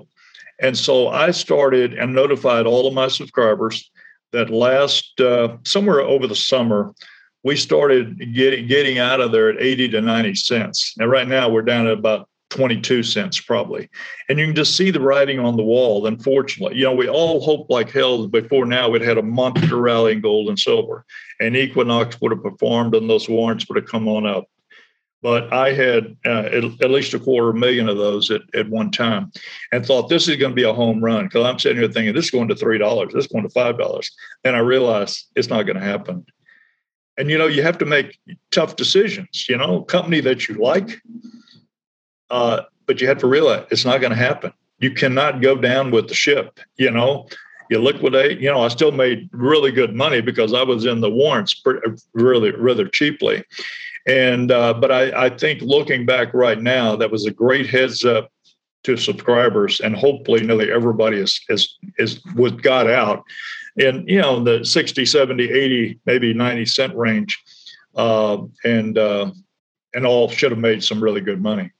and 0.59 0.75
so 0.75 1.09
I 1.09 1.31
started 1.31 1.93
and 1.93 2.13
notified 2.13 2.65
all 2.65 2.87
of 2.87 2.93
my 2.93 3.07
subscribers 3.07 3.91
that 4.31 4.49
last 4.49 5.19
uh, 5.19 5.57
somewhere 5.63 6.01
over 6.01 6.27
the 6.27 6.35
summer, 6.35 6.93
we 7.43 7.55
started 7.55 8.33
getting 8.33 8.67
getting 8.67 8.97
out 8.97 9.21
of 9.21 9.31
there 9.31 9.49
at 9.49 9.61
80 9.61 9.89
to 9.89 10.01
90 10.01 10.35
cents. 10.35 10.95
Now, 10.97 11.05
right 11.05 11.27
now, 11.27 11.49
we're 11.49 11.61
down 11.61 11.87
at 11.87 11.93
about 11.93 12.27
22 12.49 13.03
cents 13.03 13.41
probably. 13.41 13.89
And 14.29 14.39
you 14.39 14.45
can 14.45 14.55
just 14.55 14.75
see 14.75 14.91
the 14.91 15.01
writing 15.01 15.39
on 15.39 15.57
the 15.57 15.63
wall, 15.63 16.07
unfortunately. 16.07 16.77
You 16.77 16.85
know, 16.85 16.95
we 16.95 17.09
all 17.09 17.41
hoped 17.41 17.69
like 17.69 17.91
hell 17.91 18.27
before 18.27 18.65
now 18.65 18.89
we'd 18.89 19.01
had 19.01 19.17
a 19.17 19.23
monster 19.23 19.77
rally 19.77 20.13
in 20.13 20.21
gold 20.21 20.49
and 20.49 20.57
silver, 20.57 21.05
and 21.39 21.55
Equinox 21.55 22.19
would 22.21 22.31
have 22.31 22.43
performed 22.43 22.95
and 22.95 23.09
those 23.09 23.29
warrants 23.29 23.67
would 23.67 23.77
have 23.77 23.89
come 23.89 24.07
on 24.07 24.25
up. 24.25 24.45
But 25.23 25.51
I 25.51 25.73
had 25.73 26.15
uh, 26.25 26.49
at, 26.51 26.63
at, 26.63 26.91
least 26.91 27.13
a 27.13 27.19
quarter 27.19 27.51
million 27.51 27.89
of 27.89 27.97
those 27.97 28.29
at, 28.29 28.41
at 28.53 28.69
one 28.69 28.91
time 28.91 29.31
and 29.71 29.85
thought 29.85 30.09
this 30.09 30.27
is 30.27 30.35
going 30.35 30.51
to 30.51 30.55
be 30.55 30.63
a 30.63 30.73
home 30.73 31.03
run 31.03 31.25
because 31.25 31.43
I'm 31.43 31.57
sitting 31.57 31.81
here 31.81 31.91
thinking 31.91 32.13
this 32.13 32.25
is 32.25 32.31
going 32.31 32.47
to 32.49 32.55
$3, 32.55 33.11
this 33.11 33.25
is 33.25 33.31
going 33.31 33.47
to 33.47 33.53
$5. 33.53 34.11
And 34.43 34.55
I 34.55 34.59
realized 34.59 35.25
it's 35.35 35.49
not 35.49 35.63
going 35.63 35.77
to 35.77 35.83
happen. 35.83 36.25
And, 37.17 37.31
you 37.31 37.37
know, 37.37 37.47
you 37.47 37.63
have 37.63 37.79
to 37.79 37.85
make 37.85 38.19
tough 38.51 38.75
decisions, 38.75 39.49
you 39.49 39.57
know, 39.57 39.81
company 39.81 40.19
that 40.21 40.47
you 40.47 40.55
like, 40.55 41.01
uh, 42.29 42.61
but 42.85 43.01
you 43.01 43.07
have 43.07 43.17
to 43.19 43.27
realize 43.27 43.65
it's 43.71 43.85
not 43.85 44.01
going 44.01 44.11
to 44.11 44.17
happen. 44.17 44.53
You 44.79 44.91
cannot 44.91 45.41
go 45.41 45.55
down 45.55 45.89
with 45.89 46.07
the 46.07 46.13
ship. 46.13 46.59
You 46.77 46.91
know, 46.91 47.27
you 47.69 47.79
liquidate. 47.79 48.39
You 48.39 48.51
know, 48.51 48.61
I 48.61 48.67
still 48.67 48.91
made 48.91 49.29
really 49.31 49.71
good 49.71 49.95
money 49.95 50.21
because 50.21 50.53
I 50.53 50.63
was 50.63 50.85
in 50.85 51.01
the 51.01 51.09
warrants 51.09 51.55
pretty, 51.55 51.81
really 52.13 52.51
rather 52.51 52.87
cheaply. 52.87 53.43
And 54.07 54.51
uh, 54.51 54.73
but 54.73 54.91
I, 54.91 55.25
I 55.25 55.29
think 55.29 55.61
looking 55.61 56.05
back 56.05 56.33
right 56.33 56.61
now, 56.61 56.95
that 56.95 57.11
was 57.11 57.25
a 57.25 57.31
great 57.31 57.67
heads 57.67 58.05
up 58.05 58.31
to 58.83 58.95
subscribers, 58.95 59.81
and 59.81 59.95
hopefully 59.95 60.41
nearly 60.41 60.71
everybody 60.71 61.17
is 61.17 61.39
is 61.49 61.77
is 61.97 62.23
was 62.35 62.53
got 62.53 62.89
out. 62.89 63.23
In 63.75 64.07
you 64.07 64.21
know 64.21 64.43
the 64.43 64.65
60 64.65 65.05
70 65.05 65.51
80 65.51 65.99
maybe 66.05 66.33
90 66.33 66.65
cent 66.65 66.95
range 66.95 67.37
uh, 67.95 68.37
and 68.63 68.97
uh, 68.97 69.29
and 69.93 70.05
all 70.05 70.29
should 70.29 70.51
have 70.51 70.59
made 70.59 70.83
some 70.83 71.03
really 71.03 71.21
good 71.21 71.41
money 71.41 71.71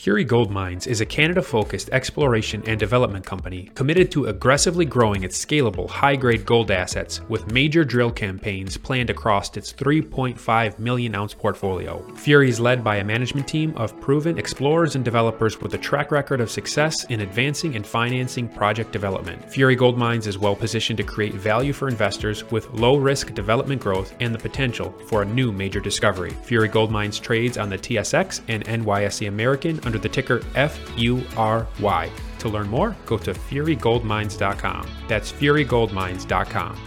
Fury 0.00 0.24
Gold 0.24 0.50
Mines 0.50 0.86
is 0.86 1.02
a 1.02 1.04
Canada 1.04 1.42
focused 1.42 1.90
exploration 1.90 2.62
and 2.66 2.80
development 2.80 3.26
company 3.26 3.70
committed 3.74 4.10
to 4.12 4.28
aggressively 4.28 4.86
growing 4.86 5.24
its 5.24 5.44
scalable, 5.44 5.90
high 5.90 6.16
grade 6.16 6.46
gold 6.46 6.70
assets 6.70 7.20
with 7.28 7.52
major 7.52 7.84
drill 7.84 8.10
campaigns 8.10 8.78
planned 8.78 9.10
across 9.10 9.54
its 9.58 9.74
3.5 9.74 10.78
million 10.78 11.14
ounce 11.14 11.34
portfolio. 11.34 12.02
Fury 12.14 12.48
is 12.48 12.58
led 12.58 12.82
by 12.82 12.96
a 12.96 13.04
management 13.04 13.46
team 13.46 13.76
of 13.76 14.00
proven 14.00 14.38
explorers 14.38 14.94
and 14.94 15.04
developers 15.04 15.60
with 15.60 15.74
a 15.74 15.78
track 15.78 16.10
record 16.10 16.40
of 16.40 16.50
success 16.50 17.04
in 17.10 17.20
advancing 17.20 17.76
and 17.76 17.86
financing 17.86 18.48
project 18.48 18.92
development. 18.92 19.52
Fury 19.52 19.76
Gold 19.76 19.98
Mines 19.98 20.26
is 20.26 20.38
well 20.38 20.56
positioned 20.56 20.96
to 20.96 21.02
create 21.02 21.34
value 21.34 21.74
for 21.74 21.88
investors 21.88 22.50
with 22.50 22.72
low 22.72 22.96
risk 22.96 23.34
development 23.34 23.82
growth 23.82 24.14
and 24.20 24.34
the 24.34 24.38
potential 24.38 24.92
for 25.08 25.20
a 25.20 25.26
new 25.26 25.52
major 25.52 25.78
discovery. 25.78 26.30
Fury 26.44 26.68
Gold 26.68 26.90
Mines 26.90 27.18
trades 27.18 27.58
on 27.58 27.68
the 27.68 27.76
TSX 27.76 28.40
and 28.48 28.64
NYSE 28.64 29.28
American 29.28 29.78
under 29.90 29.98
the 29.98 30.08
ticker 30.08 30.38
FURY. 30.54 32.10
To 32.38 32.48
learn 32.48 32.68
more, 32.68 32.96
go 33.06 33.18
to 33.18 33.32
furygoldmines.com. 33.32 34.88
That's 35.08 35.32
furygoldmines.com. 35.32 36.80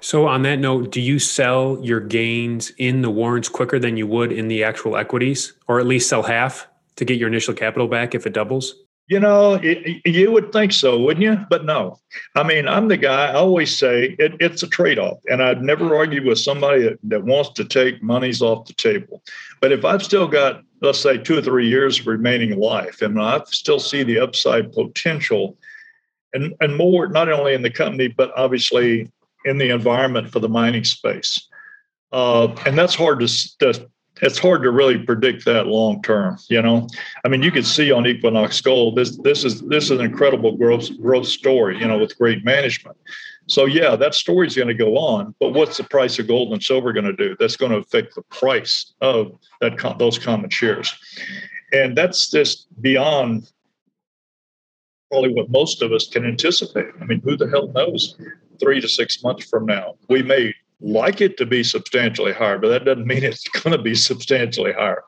So, 0.00 0.26
on 0.26 0.42
that 0.42 0.58
note, 0.58 0.90
do 0.90 1.00
you 1.00 1.18
sell 1.18 1.78
your 1.82 2.00
gains 2.00 2.72
in 2.78 3.02
the 3.02 3.10
warrants 3.10 3.48
quicker 3.48 3.78
than 3.78 3.96
you 3.96 4.06
would 4.06 4.32
in 4.32 4.48
the 4.48 4.64
actual 4.64 4.96
equities, 4.96 5.52
or 5.68 5.78
at 5.80 5.86
least 5.86 6.08
sell 6.08 6.22
half 6.22 6.66
to 6.96 7.04
get 7.04 7.18
your 7.18 7.28
initial 7.28 7.54
capital 7.54 7.88
back 7.88 8.14
if 8.14 8.26
it 8.26 8.32
doubles? 8.32 8.74
You 9.08 9.18
know, 9.18 9.54
it, 9.54 10.02
you 10.04 10.30
would 10.32 10.52
think 10.52 10.72
so, 10.72 10.98
wouldn't 10.98 11.24
you? 11.24 11.38
But 11.48 11.64
no. 11.64 11.98
I 12.34 12.42
mean, 12.42 12.68
I'm 12.68 12.88
the 12.88 12.98
guy, 12.98 13.28
I 13.28 13.34
always 13.34 13.76
say 13.76 14.14
it, 14.18 14.34
it's 14.38 14.62
a 14.62 14.68
trade 14.68 14.98
off. 14.98 15.18
And 15.30 15.42
I'd 15.42 15.62
never 15.62 15.96
argue 15.96 16.26
with 16.26 16.38
somebody 16.38 16.82
that, 16.82 16.98
that, 17.04 17.24
wants 17.24 17.50
to 17.54 17.64
take 17.64 18.02
monies 18.02 18.42
off 18.42 18.66
the 18.66 18.74
table. 18.74 19.22
But 19.62 19.72
if 19.72 19.84
I've 19.86 20.02
still 20.02 20.28
got, 20.28 20.62
let's 20.80 21.00
say, 21.00 21.18
two 21.18 21.38
or 21.38 21.42
three 21.42 21.68
years 21.68 22.00
of 22.00 22.06
remaining 22.06 22.58
life, 22.58 23.02
and 23.02 23.20
I 23.20 23.42
still 23.46 23.80
see 23.80 24.02
the 24.02 24.18
upside 24.20 24.72
potential 24.72 25.56
and, 26.34 26.54
and 26.60 26.76
more, 26.76 27.08
not 27.08 27.28
only 27.30 27.54
in 27.54 27.62
the 27.62 27.70
company, 27.70 28.08
but 28.08 28.32
obviously 28.36 29.10
in 29.44 29.58
the 29.58 29.70
environment 29.70 30.30
for 30.30 30.40
the 30.40 30.48
mining 30.48 30.84
space. 30.84 31.48
Uh, 32.12 32.48
and 32.66 32.76
that's 32.76 32.94
hard 32.94 33.20
to, 33.20 33.58
to 33.58 33.88
it's 34.20 34.38
hard 34.38 34.62
to 34.62 34.70
really 34.70 34.98
predict 34.98 35.44
that 35.44 35.66
long 35.66 36.02
term. 36.02 36.38
You 36.48 36.60
know, 36.60 36.88
I 37.24 37.28
mean, 37.28 37.42
you 37.42 37.52
can 37.52 37.62
see 37.62 37.92
on 37.92 38.06
Equinox 38.06 38.60
Gold 38.60 38.96
this 38.96 39.16
this 39.18 39.44
is 39.44 39.62
this 39.62 39.84
is 39.84 39.92
an 39.92 40.00
incredible 40.00 40.56
growth 40.56 40.90
growth 41.00 41.28
story. 41.28 41.78
You 41.78 41.86
know, 41.86 41.98
with 41.98 42.18
great 42.18 42.44
management. 42.44 42.96
So 43.48 43.64
yeah, 43.64 43.96
that 43.96 44.14
story's 44.14 44.54
going 44.54 44.68
to 44.68 44.74
go 44.74 44.96
on. 44.96 45.34
But 45.40 45.54
what's 45.54 45.78
the 45.78 45.84
price 45.84 46.18
of 46.18 46.28
gold 46.28 46.52
and 46.52 46.62
silver 46.62 46.92
going 46.92 47.06
to 47.06 47.16
do? 47.16 47.34
That's 47.40 47.56
going 47.56 47.72
to 47.72 47.78
affect 47.78 48.14
the 48.14 48.22
price 48.22 48.92
of 49.00 49.32
that 49.60 49.96
those 49.98 50.18
common 50.18 50.50
shares, 50.50 50.94
and 51.72 51.96
that's 51.96 52.30
just 52.30 52.66
beyond 52.80 53.50
probably 55.10 55.32
what 55.32 55.50
most 55.50 55.82
of 55.82 55.92
us 55.92 56.06
can 56.06 56.26
anticipate. 56.26 56.88
I 57.00 57.04
mean, 57.04 57.20
who 57.22 57.36
the 57.36 57.48
hell 57.48 57.68
knows? 57.68 58.16
Three 58.60 58.80
to 58.80 58.88
six 58.88 59.22
months 59.22 59.48
from 59.48 59.66
now, 59.66 59.94
we 60.08 60.22
may 60.22 60.54
like 60.80 61.20
it 61.20 61.36
to 61.38 61.46
be 61.46 61.64
substantially 61.64 62.32
higher, 62.32 62.58
but 62.58 62.68
that 62.68 62.84
doesn't 62.84 63.06
mean 63.06 63.24
it's 63.24 63.48
going 63.48 63.76
to 63.76 63.82
be 63.82 63.94
substantially 63.94 64.72
higher. 64.72 65.02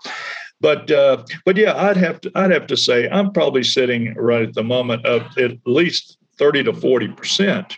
But 0.62 0.90
uh, 0.90 1.24
but 1.44 1.56
yeah, 1.56 1.74
I'd 1.74 1.96
have 1.96 2.20
to 2.22 2.32
I'd 2.34 2.50
have 2.50 2.66
to 2.68 2.76
say 2.76 3.08
I'm 3.10 3.32
probably 3.32 3.64
sitting 3.64 4.14
right 4.14 4.42
at 4.42 4.54
the 4.54 4.64
moment 4.64 5.04
of 5.04 5.22
at 5.38 5.52
least 5.66 6.18
thirty 6.38 6.62
to 6.64 6.72
forty 6.72 7.08
percent 7.08 7.76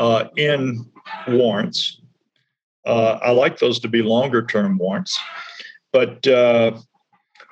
uh, 0.00 0.28
in 0.36 0.84
warrants. 1.28 2.00
Uh, 2.86 3.18
I 3.22 3.30
like 3.30 3.58
those 3.58 3.78
to 3.80 3.88
be 3.88 4.02
longer 4.02 4.44
term 4.44 4.78
warrants, 4.78 5.20
but 5.92 6.26
uh, 6.26 6.72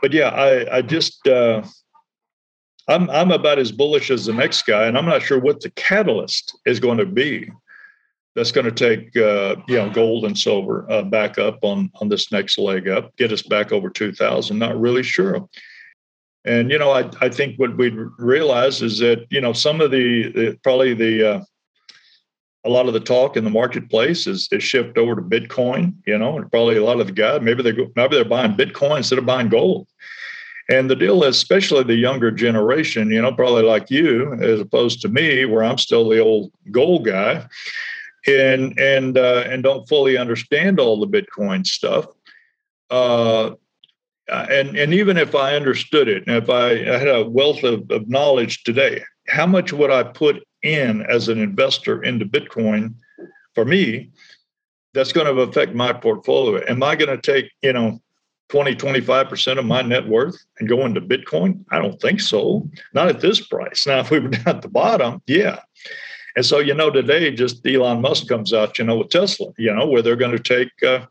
but 0.00 0.12
yeah, 0.12 0.30
I 0.30 0.78
I 0.78 0.82
just 0.82 1.28
uh, 1.28 1.62
I'm 2.88 3.10
I'm 3.10 3.30
about 3.30 3.58
as 3.58 3.70
bullish 3.70 4.10
as 4.10 4.24
the 4.24 4.32
next 4.32 4.62
guy, 4.62 4.86
and 4.86 4.96
I'm 4.96 5.04
not 5.04 5.22
sure 5.22 5.38
what 5.38 5.60
the 5.60 5.70
catalyst 5.70 6.58
is 6.64 6.80
going 6.80 6.98
to 6.98 7.06
be 7.06 7.50
that's 8.34 8.52
going 8.52 8.64
to 8.64 8.72
take 8.72 9.14
uh, 9.16 9.56
you 9.68 9.76
know 9.76 9.90
gold 9.90 10.24
and 10.24 10.36
silver 10.36 10.90
uh, 10.90 11.02
back 11.02 11.38
up 11.38 11.58
on 11.62 11.90
on 12.00 12.08
this 12.08 12.32
next 12.32 12.58
leg 12.58 12.88
up, 12.88 13.14
get 13.16 13.30
us 13.30 13.42
back 13.42 13.72
over 13.72 13.90
two 13.90 14.12
thousand. 14.12 14.58
Not 14.58 14.80
really 14.80 15.02
sure. 15.02 15.46
And 16.46 16.70
you 16.70 16.78
know, 16.78 16.92
I 16.92 17.10
I 17.20 17.28
think 17.28 17.58
what 17.58 17.76
we 17.76 17.90
realize 18.16 18.80
is 18.80 18.98
that 19.00 19.26
you 19.28 19.42
know 19.42 19.52
some 19.52 19.82
of 19.82 19.90
the, 19.90 20.32
the 20.32 20.58
probably 20.62 20.94
the 20.94 21.44
a 22.64 22.68
lot 22.68 22.86
of 22.86 22.92
the 22.92 23.00
talk 23.00 23.36
in 23.36 23.44
the 23.44 23.50
marketplace 23.50 24.26
is, 24.26 24.48
is 24.50 24.62
shift 24.62 24.98
over 24.98 25.14
to 25.14 25.22
Bitcoin. 25.22 25.94
You 26.06 26.18
know, 26.18 26.38
and 26.38 26.50
probably 26.50 26.76
a 26.76 26.84
lot 26.84 27.00
of 27.00 27.06
the 27.06 27.12
guys 27.12 27.40
maybe 27.42 27.62
they 27.62 27.72
maybe 27.72 28.16
they're 28.16 28.24
buying 28.24 28.54
Bitcoin 28.54 28.98
instead 28.98 29.18
of 29.18 29.26
buying 29.26 29.48
gold. 29.48 29.86
And 30.70 30.90
the 30.90 30.96
deal 30.96 31.24
is, 31.24 31.36
especially 31.36 31.82
the 31.84 31.94
younger 31.94 32.30
generation, 32.30 33.10
you 33.10 33.22
know, 33.22 33.32
probably 33.32 33.62
like 33.62 33.90
you, 33.90 34.34
as 34.34 34.60
opposed 34.60 35.00
to 35.00 35.08
me, 35.08 35.46
where 35.46 35.64
I'm 35.64 35.78
still 35.78 36.06
the 36.08 36.18
old 36.18 36.52
gold 36.70 37.06
guy 37.06 37.48
and 38.26 38.78
and 38.78 39.16
uh, 39.16 39.44
and 39.46 39.62
don't 39.62 39.88
fully 39.88 40.16
understand 40.16 40.78
all 40.78 41.00
the 41.00 41.06
Bitcoin 41.06 41.66
stuff. 41.66 42.06
Uh, 42.90 43.52
and 44.28 44.76
and 44.76 44.92
even 44.92 45.16
if 45.16 45.34
I 45.34 45.56
understood 45.56 46.08
it, 46.08 46.26
and 46.26 46.36
if 46.36 46.50
I, 46.50 46.70
I 46.70 46.98
had 46.98 47.08
a 47.08 47.28
wealth 47.28 47.62
of, 47.64 47.90
of 47.90 48.08
knowledge 48.08 48.64
today, 48.64 49.02
how 49.28 49.46
much 49.46 49.72
would 49.72 49.90
I 49.90 50.02
put 50.02 50.46
in 50.62 51.02
as 51.02 51.28
an 51.28 51.38
investor 51.38 52.02
into 52.02 52.26
Bitcoin 52.26 52.94
for 53.54 53.64
me? 53.64 54.10
That's 54.94 55.12
going 55.12 55.26
to 55.26 55.42
affect 55.42 55.74
my 55.74 55.92
portfolio. 55.92 56.64
Am 56.68 56.82
I 56.82 56.96
going 56.96 57.14
to 57.14 57.20
take 57.20 57.50
you 57.62 57.72
know 57.72 58.00
20, 58.48 58.74
25% 58.76 59.58
of 59.58 59.64
my 59.64 59.82
net 59.82 60.08
worth 60.08 60.36
and 60.58 60.68
go 60.68 60.84
into 60.86 61.00
Bitcoin? 61.00 61.64
I 61.70 61.78
don't 61.78 62.00
think 62.00 62.20
so. 62.20 62.68
Not 62.94 63.08
at 63.08 63.20
this 63.20 63.46
price. 63.46 63.86
Now, 63.86 64.00
if 64.00 64.10
we 64.10 64.20
were 64.20 64.28
down 64.28 64.56
at 64.56 64.62
the 64.62 64.68
bottom, 64.68 65.22
yeah. 65.26 65.60
And 66.36 66.46
so, 66.46 66.60
you 66.60 66.74
know, 66.74 66.90
today 66.90 67.32
just 67.32 67.66
Elon 67.66 68.00
Musk 68.00 68.28
comes 68.28 68.52
out, 68.52 68.78
you 68.78 68.84
know, 68.84 68.98
with 68.98 69.08
Tesla, 69.08 69.48
you 69.58 69.74
know, 69.74 69.86
where 69.86 70.02
they're 70.02 70.16
going 70.16 70.36
to 70.36 70.42
take, 70.42 70.70
uh, 70.82 71.04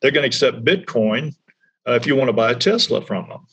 they're 0.00 0.10
going 0.10 0.22
to 0.22 0.26
accept 0.26 0.64
Bitcoin 0.64 1.34
uh, 1.86 1.92
if 1.92 2.06
you 2.06 2.16
want 2.16 2.28
to 2.28 2.32
buy 2.32 2.50
a 2.50 2.56
Tesla 2.56 3.04
from 3.04 3.28
them. 3.28 3.46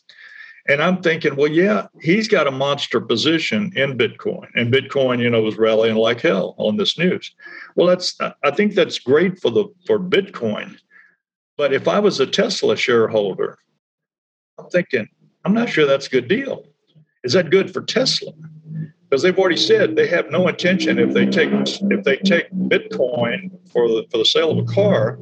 And 0.69 0.83
I'm 0.83 1.01
thinking, 1.01 1.35
well, 1.35 1.49
yeah, 1.49 1.87
he's 2.01 2.27
got 2.27 2.47
a 2.47 2.51
monster 2.51 3.01
position 3.01 3.73
in 3.75 3.97
Bitcoin, 3.97 4.47
and 4.55 4.71
Bitcoin, 4.71 5.19
you 5.19 5.29
know, 5.29 5.41
was 5.41 5.57
rallying 5.57 5.95
like 5.95 6.21
hell 6.21 6.55
on 6.57 6.77
this 6.77 6.97
news. 6.97 7.33
Well, 7.75 7.87
that's 7.87 8.17
I 8.43 8.51
think 8.51 8.75
that's 8.75 8.99
great 8.99 9.39
for 9.39 9.49
the 9.49 9.65
for 9.87 9.99
Bitcoin, 9.99 10.77
but 11.57 11.73
if 11.73 11.87
I 11.87 11.99
was 11.99 12.19
a 12.19 12.27
Tesla 12.27 12.77
shareholder, 12.77 13.57
I'm 14.59 14.69
thinking, 14.69 15.07
I'm 15.43 15.53
not 15.53 15.69
sure 15.69 15.85
that's 15.85 16.07
a 16.07 16.11
good 16.11 16.27
deal. 16.27 16.65
Is 17.23 17.33
that 17.33 17.49
good 17.49 17.73
for 17.73 17.81
Tesla? 17.81 18.31
because 19.09 19.23
they've 19.23 19.37
already 19.37 19.57
said 19.57 19.95
they 19.95 20.07
have 20.07 20.29
no 20.29 20.47
intention 20.47 20.99
if 20.99 21.13
they 21.13 21.25
take 21.25 21.49
if 21.51 22.03
they 22.03 22.17
take 22.17 22.51
Bitcoin 22.51 23.49
for 23.71 23.87
the 23.87 24.05
for 24.11 24.19
the 24.19 24.25
sale 24.25 24.51
of 24.51 24.59
a 24.59 24.71
car, 24.71 25.17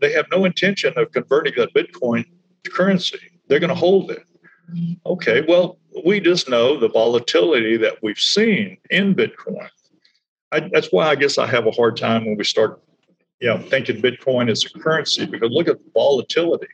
they 0.00 0.12
have 0.12 0.26
no 0.30 0.44
intention 0.44 0.92
of 0.96 1.10
converting 1.12 1.54
that 1.56 1.74
Bitcoin 1.74 2.24
to 2.62 2.70
currency. 2.70 3.18
They're 3.48 3.58
going 3.58 3.70
to 3.70 3.74
hold 3.74 4.10
it. 4.10 4.24
Okay, 5.04 5.44
well, 5.46 5.78
we 6.04 6.20
just 6.20 6.48
know 6.48 6.78
the 6.78 6.88
volatility 6.88 7.76
that 7.76 8.02
we've 8.02 8.18
seen 8.18 8.78
in 8.90 9.14
Bitcoin. 9.14 9.68
I, 10.52 10.68
that's 10.72 10.88
why 10.88 11.08
I 11.08 11.14
guess 11.14 11.38
I 11.38 11.46
have 11.46 11.66
a 11.66 11.70
hard 11.70 11.96
time 11.96 12.24
when 12.24 12.36
we 12.36 12.44
start, 12.44 12.82
you 13.40 13.48
know, 13.48 13.58
thinking 13.58 14.02
Bitcoin 14.02 14.50
is 14.50 14.64
a 14.64 14.78
currency 14.78 15.26
because 15.26 15.50
look 15.50 15.68
at 15.68 15.78
the 15.78 15.90
volatility 15.92 16.68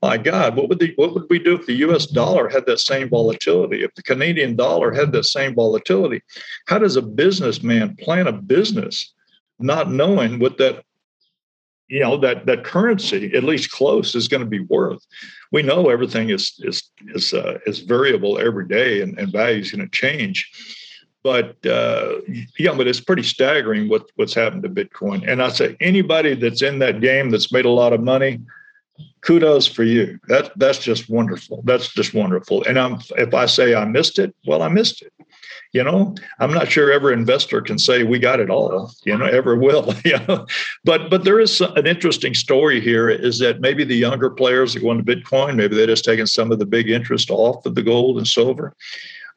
my 0.00 0.16
God, 0.16 0.56
what 0.56 0.68
would 0.68 0.78
the 0.78 0.92
what 0.96 1.14
would 1.14 1.26
we 1.28 1.38
do 1.38 1.56
if 1.56 1.66
the 1.66 1.74
U.S. 1.74 2.06
dollar 2.06 2.48
had 2.48 2.66
that 2.66 2.78
same 2.78 3.08
volatility? 3.08 3.82
If 3.82 3.94
the 3.94 4.02
Canadian 4.02 4.54
dollar 4.54 4.92
had 4.92 5.10
that 5.12 5.24
same 5.24 5.54
volatility, 5.54 6.22
how 6.66 6.78
does 6.78 6.96
a 6.96 7.02
businessman 7.02 7.96
plan 7.96 8.28
a 8.28 8.32
business 8.32 9.12
not 9.58 9.90
knowing 9.90 10.38
what 10.38 10.56
that 10.58 10.84
you 11.88 12.00
know 12.00 12.16
that 12.18 12.46
that 12.46 12.64
currency 12.64 13.34
at 13.34 13.44
least 13.44 13.70
close 13.70 14.14
is 14.14 14.28
going 14.28 14.42
to 14.42 14.46
be 14.46 14.60
worth? 14.60 15.04
We 15.52 15.62
know 15.62 15.88
everything 15.88 16.30
is 16.30 16.54
is 16.60 16.90
is 17.14 17.32
uh, 17.32 17.58
is 17.66 17.80
variable 17.80 18.38
every 18.38 18.66
day, 18.66 19.00
and, 19.00 19.18
and 19.18 19.32
value 19.32 19.60
is 19.60 19.72
going 19.72 19.88
to 19.88 19.90
change. 19.90 20.50
But 21.22 21.64
uh, 21.66 22.20
yeah, 22.58 22.74
but 22.74 22.86
it's 22.86 23.00
pretty 23.00 23.22
staggering 23.22 23.88
what 23.88 24.10
what's 24.16 24.34
happened 24.34 24.62
to 24.62 24.68
Bitcoin. 24.68 25.28
And 25.28 25.42
I 25.42 25.48
say 25.48 25.76
anybody 25.80 26.34
that's 26.34 26.62
in 26.62 26.78
that 26.78 27.00
game 27.00 27.30
that's 27.30 27.52
made 27.52 27.64
a 27.64 27.70
lot 27.70 27.92
of 27.92 28.02
money 28.02 28.40
kudos 29.20 29.66
for 29.66 29.84
you. 29.84 30.18
That 30.28 30.52
that's 30.56 30.78
just 30.78 31.08
wonderful. 31.08 31.62
That's 31.64 31.92
just 31.92 32.14
wonderful. 32.14 32.64
And 32.64 32.78
I'm 32.78 33.00
if 33.16 33.34
I 33.34 33.46
say 33.46 33.74
I 33.74 33.84
missed 33.84 34.18
it, 34.18 34.34
well, 34.46 34.62
I 34.62 34.68
missed 34.68 35.02
it. 35.02 35.12
You 35.72 35.84
know, 35.84 36.14
I'm 36.38 36.52
not 36.52 36.70
sure 36.70 36.90
every 36.90 37.12
investor 37.12 37.60
can 37.60 37.78
say 37.78 38.02
we 38.02 38.18
got 38.18 38.40
it 38.40 38.48
all. 38.48 38.90
You 39.04 39.16
know, 39.16 39.26
ever 39.26 39.56
will. 39.56 39.94
Know, 40.26 40.46
but 40.84 41.10
but 41.10 41.24
there 41.24 41.38
is 41.38 41.60
an 41.60 41.86
interesting 41.86 42.34
story 42.34 42.80
here. 42.80 43.08
Is 43.08 43.38
that 43.40 43.60
maybe 43.60 43.84
the 43.84 43.94
younger 43.96 44.30
players 44.30 44.74
that 44.74 44.80
go 44.80 44.90
into 44.90 45.04
Bitcoin, 45.04 45.56
maybe 45.56 45.76
they're 45.76 45.86
just 45.86 46.04
taking 46.04 46.26
some 46.26 46.50
of 46.50 46.58
the 46.58 46.66
big 46.66 46.88
interest 46.90 47.30
off 47.30 47.64
of 47.66 47.74
the 47.74 47.82
gold 47.82 48.18
and 48.18 48.26
silver. 48.26 48.74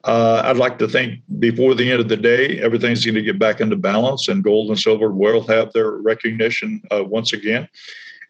Uh, 0.03 0.41
I'd 0.45 0.57
like 0.57 0.79
to 0.79 0.87
think 0.87 1.19
before 1.39 1.75
the 1.75 1.91
end 1.91 1.99
of 1.99 2.07
the 2.07 2.17
day, 2.17 2.59
everything's 2.59 3.05
going 3.05 3.15
to 3.15 3.21
get 3.21 3.37
back 3.37 3.61
into 3.61 3.75
balance, 3.75 4.27
and 4.29 4.43
gold 4.43 4.69
and 4.69 4.79
silver 4.79 5.11
will 5.11 5.45
have 5.47 5.71
their 5.73 5.91
recognition 5.91 6.81
uh, 6.91 7.03
once 7.03 7.33
again 7.33 7.67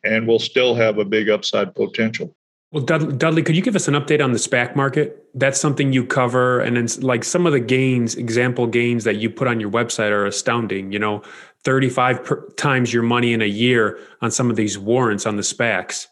and 0.04 0.28
we'll 0.28 0.40
still 0.40 0.76
have 0.76 0.98
a 0.98 1.06
big 1.06 1.30
upside 1.30 1.76
potential. 1.76 2.36
Well, 2.72 2.86
Dudley, 2.86 3.44
could 3.44 3.58
you 3.58 3.62
give 3.62 3.76
us 3.76 3.90
an 3.90 3.96
update 3.96 4.24
on 4.24 4.32
the 4.32 4.40
SPAC 4.40 4.78
market? 4.78 5.26
That's 5.34 5.60
something 5.60 5.92
you 5.92 6.06
cover, 6.06 6.62
and 6.62 6.78
it's 6.78 7.04
like 7.04 7.26
some 7.26 7.46
of 7.46 7.52
the 7.52 7.60
gains, 7.60 8.16
example 8.16 8.66
gains 8.66 9.04
that 9.04 9.18
you 9.18 9.30
put 9.30 9.50
on 9.50 9.60
your 9.60 9.70
website 9.70 10.12
are 10.12 10.26
astounding. 10.26 10.94
You 10.94 11.00
know, 11.00 11.22
thirty-five 11.66 12.24
per, 12.24 12.50
times 12.52 12.94
your 12.94 13.04
money 13.04 13.34
in 13.34 13.42
a 13.42 13.46
year 13.46 14.00
on 14.22 14.32
some 14.32 14.50
of 14.50 14.56
these 14.56 14.80
warrants 14.80 15.26
on 15.26 15.36
the 15.36 15.42
SPACs. 15.42 16.08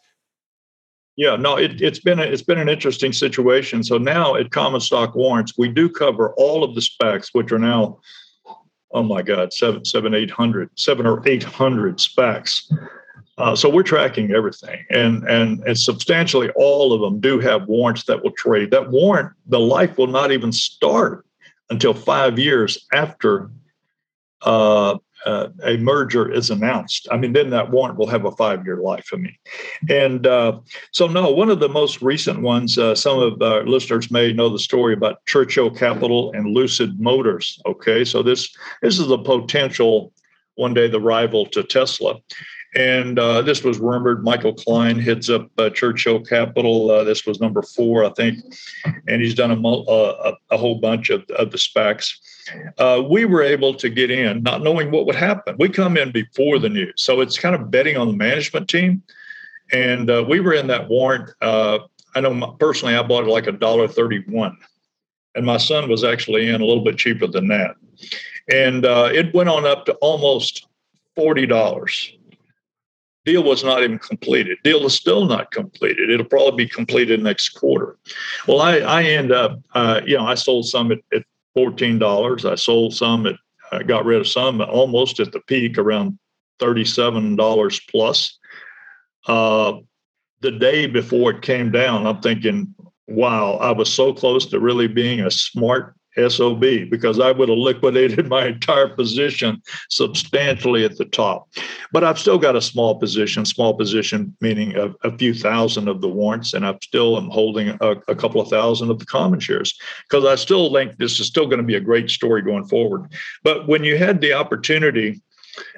Yeah, 1.16 1.36
no, 1.36 1.56
it, 1.56 1.80
has 1.80 1.98
been 1.98 2.18
a, 2.18 2.22
it's 2.22 2.42
been 2.42 2.58
an 2.58 2.68
interesting 2.68 3.14
situation. 3.14 3.82
So 3.82 3.96
now 3.96 4.36
at 4.36 4.50
Common 4.50 4.80
Stock 4.80 5.14
Warrants, 5.14 5.56
we 5.56 5.68
do 5.68 5.88
cover 5.88 6.34
all 6.34 6.62
of 6.62 6.74
the 6.74 6.82
SPACs, 6.82 7.30
which 7.32 7.52
are 7.52 7.58
now, 7.58 8.00
oh 8.92 9.02
my 9.02 9.22
God, 9.22 9.52
seven, 9.54 9.84
seven, 9.84 10.14
eight 10.14 10.30
hundred, 10.30 10.70
seven 10.78 11.06
or 11.06 11.26
eight 11.26 11.42
hundred 11.42 11.96
SPACs. 11.96 12.70
Uh, 13.40 13.56
so 13.56 13.70
we're 13.70 13.82
tracking 13.82 14.32
everything, 14.32 14.84
and 14.90 15.24
and 15.24 15.60
and 15.66 15.78
substantially 15.78 16.50
all 16.56 16.92
of 16.92 17.00
them 17.00 17.20
do 17.20 17.38
have 17.38 17.66
warrants 17.66 18.04
that 18.04 18.22
will 18.22 18.32
trade. 18.32 18.70
That 18.70 18.90
warrant, 18.90 19.32
the 19.46 19.60
life 19.60 19.96
will 19.96 20.08
not 20.08 20.30
even 20.30 20.52
start 20.52 21.24
until 21.70 21.94
five 21.94 22.38
years 22.38 22.86
after 22.92 23.50
uh, 24.42 24.98
uh, 25.24 25.48
a 25.64 25.76
merger 25.78 26.30
is 26.30 26.50
announced. 26.50 27.08
I 27.10 27.16
mean, 27.16 27.32
then 27.32 27.50
that 27.50 27.70
warrant 27.70 27.98
will 27.98 28.06
have 28.06 28.24
a 28.24 28.30
five-year 28.32 28.78
life. 28.78 29.08
I 29.12 29.16
mean, 29.16 29.36
and 29.88 30.26
uh, 30.26 30.58
so 30.92 31.06
no, 31.06 31.30
one 31.30 31.50
of 31.50 31.60
the 31.60 31.68
most 31.68 32.02
recent 32.02 32.42
ones. 32.42 32.78
Uh, 32.78 32.94
some 32.94 33.18
of 33.18 33.40
our 33.40 33.64
listeners 33.66 34.10
may 34.10 34.32
know 34.32 34.50
the 34.50 34.58
story 34.58 34.94
about 34.94 35.24
Churchill 35.26 35.70
Capital 35.70 36.32
and 36.32 36.54
Lucid 36.54 37.00
Motors. 37.00 37.60
Okay, 37.64 38.04
so 38.04 38.22
this 38.22 38.54
this 38.82 38.98
is 38.98 39.10
a 39.10 39.18
potential 39.18 40.12
one 40.56 40.74
day 40.74 40.88
the 40.88 41.00
rival 41.00 41.46
to 41.46 41.62
Tesla. 41.62 42.16
And 42.76 43.18
uh, 43.18 43.42
this 43.42 43.64
was 43.64 43.80
rumored. 43.80 44.22
Michael 44.22 44.54
Klein 44.54 44.96
heads 44.96 45.28
up 45.28 45.50
uh, 45.58 45.70
Churchill 45.70 46.20
Capital. 46.20 46.88
Uh, 46.88 47.02
this 47.02 47.26
was 47.26 47.40
number 47.40 47.62
four, 47.62 48.04
I 48.04 48.10
think, 48.10 48.38
and 49.08 49.20
he's 49.20 49.34
done 49.34 49.50
a, 49.50 49.68
uh, 49.68 50.32
a, 50.50 50.54
a 50.54 50.56
whole 50.56 50.76
bunch 50.76 51.10
of, 51.10 51.24
of 51.30 51.50
the 51.50 51.58
SPACs. 51.58 52.18
Uh, 52.78 53.02
we 53.10 53.24
were 53.24 53.42
able 53.42 53.74
to 53.74 53.88
get 53.88 54.12
in, 54.12 54.44
not 54.44 54.62
knowing 54.62 54.92
what 54.92 55.04
would 55.06 55.16
happen. 55.16 55.56
We 55.58 55.68
come 55.68 55.96
in 55.96 56.12
before 56.12 56.60
the 56.60 56.68
news, 56.68 56.92
so 56.96 57.20
it's 57.20 57.36
kind 57.36 57.56
of 57.56 57.72
betting 57.72 57.96
on 57.96 58.06
the 58.06 58.16
management 58.16 58.68
team. 58.68 59.02
And 59.72 60.08
uh, 60.08 60.24
we 60.28 60.38
were 60.38 60.54
in 60.54 60.68
that 60.68 60.88
warrant. 60.88 61.30
I 61.42 62.20
know 62.20 62.56
personally, 62.60 62.94
I 62.94 63.02
bought 63.02 63.24
it 63.24 63.30
like 63.30 63.48
a 63.48 63.52
dollar 63.52 63.88
thirty-one, 63.88 64.56
and 65.34 65.44
my 65.44 65.56
son 65.56 65.88
was 65.88 66.04
actually 66.04 66.48
in 66.48 66.60
a 66.60 66.64
little 66.64 66.84
bit 66.84 66.98
cheaper 66.98 67.26
than 67.26 67.48
that. 67.48 67.74
And 68.52 68.84
it 68.84 69.34
went 69.34 69.48
on 69.48 69.66
up 69.66 69.86
to 69.86 69.94
almost 69.94 70.68
forty 71.16 71.46
dollars 71.46 72.12
deal 73.24 73.42
was 73.42 73.64
not 73.64 73.82
even 73.82 73.98
completed. 73.98 74.58
Deal 74.64 74.84
is 74.86 74.94
still 74.94 75.26
not 75.26 75.50
completed. 75.50 76.10
It'll 76.10 76.26
probably 76.26 76.64
be 76.64 76.70
completed 76.70 77.22
next 77.22 77.50
quarter. 77.50 77.98
Well, 78.46 78.60
I, 78.60 78.78
I 78.78 79.02
end 79.02 79.32
up, 79.32 79.60
uh, 79.74 80.00
you 80.06 80.16
know, 80.16 80.26
I 80.26 80.34
sold 80.34 80.66
some 80.66 80.92
at, 80.92 80.98
at 81.12 81.24
$14. 81.56 82.50
I 82.50 82.54
sold 82.54 82.94
some 82.94 83.26
at, 83.26 83.36
I 83.72 83.82
got 83.82 84.04
rid 84.04 84.20
of 84.20 84.28
some 84.28 84.60
almost 84.60 85.20
at 85.20 85.32
the 85.32 85.40
peak 85.40 85.78
around 85.78 86.18
$37 86.60 87.80
plus. 87.88 88.38
Uh, 89.26 89.74
the 90.40 90.50
day 90.50 90.86
before 90.86 91.32
it 91.32 91.42
came 91.42 91.70
down, 91.70 92.06
I'm 92.06 92.20
thinking, 92.20 92.74
wow, 93.06 93.54
I 93.56 93.70
was 93.72 93.92
so 93.92 94.14
close 94.14 94.46
to 94.46 94.60
really 94.60 94.88
being 94.88 95.20
a 95.20 95.30
smart 95.30 95.94
SOB 96.16 96.60
because 96.90 97.20
I 97.20 97.32
would 97.32 97.48
have 97.48 97.58
liquidated 97.58 98.28
my 98.28 98.46
entire 98.46 98.88
position 98.88 99.62
substantially 99.88 100.84
at 100.84 100.96
the 100.96 101.04
top. 101.04 101.48
But 101.92 102.04
I've 102.04 102.18
still 102.18 102.38
got 102.38 102.56
a 102.56 102.62
small 102.62 102.98
position, 102.98 103.44
small 103.44 103.74
position 103.74 104.36
meaning 104.40 104.76
a, 104.76 104.94
a 105.06 105.16
few 105.16 105.34
thousand 105.34 105.88
of 105.88 106.00
the 106.00 106.08
warrants, 106.08 106.54
and 106.54 106.66
I 106.66 106.76
still 106.82 107.16
am 107.16 107.28
holding 107.28 107.68
a, 107.80 107.90
a 108.08 108.14
couple 108.14 108.40
of 108.40 108.48
thousand 108.48 108.90
of 108.90 108.98
the 108.98 109.06
common 109.06 109.40
shares 109.40 109.78
because 110.08 110.24
I 110.24 110.34
still 110.34 110.72
think 110.72 110.96
this 110.96 111.20
is 111.20 111.26
still 111.26 111.46
going 111.46 111.58
to 111.58 111.64
be 111.64 111.76
a 111.76 111.80
great 111.80 112.10
story 112.10 112.42
going 112.42 112.66
forward. 112.66 113.12
But 113.42 113.68
when 113.68 113.84
you 113.84 113.96
had 113.96 114.20
the 114.20 114.32
opportunity, 114.32 115.20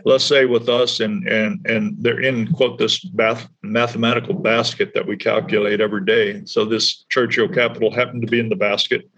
let's 0.05 0.25
say 0.25 0.45
with 0.45 0.69
us 0.69 1.01
and 1.01 1.27
and 1.27 1.65
and 1.67 1.97
they're 1.99 2.21
in 2.21 2.53
quote 2.53 2.79
this 2.79 3.05
math, 3.13 3.49
mathematical 3.63 4.35
basket 4.35 4.93
that 4.95 5.07
we 5.07 5.17
calculate 5.17 5.81
every 5.81 6.05
day 6.05 6.43
so 6.45 6.65
this 6.65 7.05
churchill 7.09 7.49
capital 7.49 7.91
happened 7.91 8.23
to 8.23 8.29
be 8.29 8.39
in 8.39 8.49
the 8.49 8.57
basket 8.57 9.09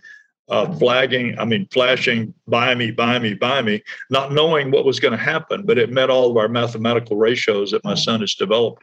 uh, 0.48 0.72
flagging, 0.76 1.38
I 1.38 1.44
mean, 1.44 1.66
flashing, 1.72 2.34
buy 2.46 2.74
me, 2.74 2.90
buy 2.90 3.18
me, 3.18 3.34
buy 3.34 3.62
me, 3.62 3.82
not 4.10 4.32
knowing 4.32 4.70
what 4.70 4.84
was 4.84 5.00
going 5.00 5.12
to 5.12 5.18
happen, 5.18 5.64
but 5.64 5.78
it 5.78 5.90
met 5.90 6.10
all 6.10 6.30
of 6.30 6.36
our 6.36 6.48
mathematical 6.48 7.16
ratios 7.16 7.70
that 7.70 7.84
my 7.84 7.94
son 7.94 8.20
has 8.20 8.34
developed. 8.34 8.82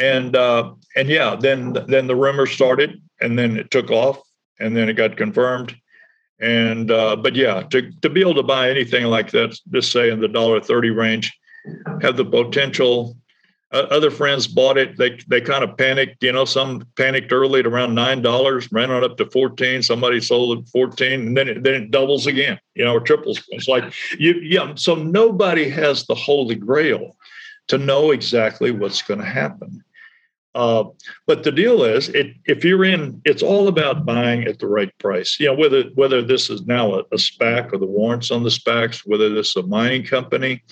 And 0.00 0.36
uh, 0.36 0.74
and 0.94 1.08
yeah, 1.08 1.34
then 1.34 1.76
then 1.88 2.06
the 2.06 2.14
rumor 2.14 2.46
started, 2.46 3.02
and 3.20 3.36
then 3.36 3.56
it 3.56 3.70
took 3.72 3.90
off, 3.90 4.20
and 4.60 4.76
then 4.76 4.88
it 4.88 4.94
got 4.94 5.16
confirmed. 5.16 5.74
And 6.40 6.90
uh, 6.90 7.16
but 7.16 7.34
yeah, 7.34 7.62
to 7.70 7.90
to 8.02 8.08
be 8.08 8.20
able 8.20 8.36
to 8.36 8.44
buy 8.44 8.70
anything 8.70 9.06
like 9.06 9.32
that, 9.32 9.58
just 9.72 9.90
say 9.90 10.10
in 10.10 10.20
the 10.20 10.28
dollar 10.28 10.60
thirty 10.60 10.90
range, 10.90 11.36
have 12.00 12.16
the 12.16 12.24
potential 12.24 13.16
other 13.72 14.10
friends 14.10 14.46
bought 14.46 14.78
it. 14.78 14.96
They 14.96 15.18
they 15.28 15.40
kind 15.40 15.62
of 15.62 15.76
panicked. 15.76 16.22
You 16.22 16.32
know, 16.32 16.44
some 16.44 16.86
panicked 16.96 17.32
early 17.32 17.60
at 17.60 17.66
around 17.66 17.94
nine 17.94 18.22
dollars, 18.22 18.70
ran 18.72 18.90
it 18.90 19.04
up 19.04 19.16
to 19.18 19.26
fourteen. 19.30 19.82
Somebody 19.82 20.20
sold 20.20 20.58
at 20.58 20.68
fourteen, 20.68 21.28
and 21.28 21.36
then 21.36 21.48
it, 21.48 21.62
then 21.62 21.74
it 21.74 21.90
doubles 21.90 22.26
again. 22.26 22.58
You 22.74 22.84
know, 22.84 22.94
or 22.94 23.00
triples. 23.00 23.42
It's 23.50 23.68
like 23.68 23.92
you 24.18 24.34
yeah. 24.34 24.74
So 24.76 24.94
nobody 24.94 25.68
has 25.68 26.06
the 26.06 26.14
holy 26.14 26.54
grail 26.54 27.16
to 27.68 27.78
know 27.78 28.10
exactly 28.12 28.70
what's 28.70 29.02
going 29.02 29.20
to 29.20 29.26
happen. 29.26 29.84
Uh, 30.54 30.84
but 31.26 31.44
the 31.44 31.52
deal 31.52 31.84
is, 31.84 32.08
it, 32.08 32.34
if 32.46 32.64
you're 32.64 32.84
in, 32.84 33.20
it's 33.24 33.42
all 33.42 33.68
about 33.68 34.06
buying 34.06 34.44
at 34.44 34.58
the 34.58 34.66
right 34.66 34.90
price. 34.98 35.38
You 35.38 35.46
know, 35.48 35.54
whether 35.54 35.84
whether 35.94 36.22
this 36.22 36.48
is 36.48 36.62
now 36.62 36.94
a, 36.94 36.98
a 37.12 37.16
SPAC 37.16 37.72
or 37.72 37.78
the 37.78 37.86
warrants 37.86 38.30
on 38.30 38.42
the 38.42 38.48
SPACs, 38.48 39.02
whether 39.06 39.28
this 39.28 39.50
is 39.50 39.56
a 39.56 39.62
mining 39.64 40.04
company, 40.04 40.62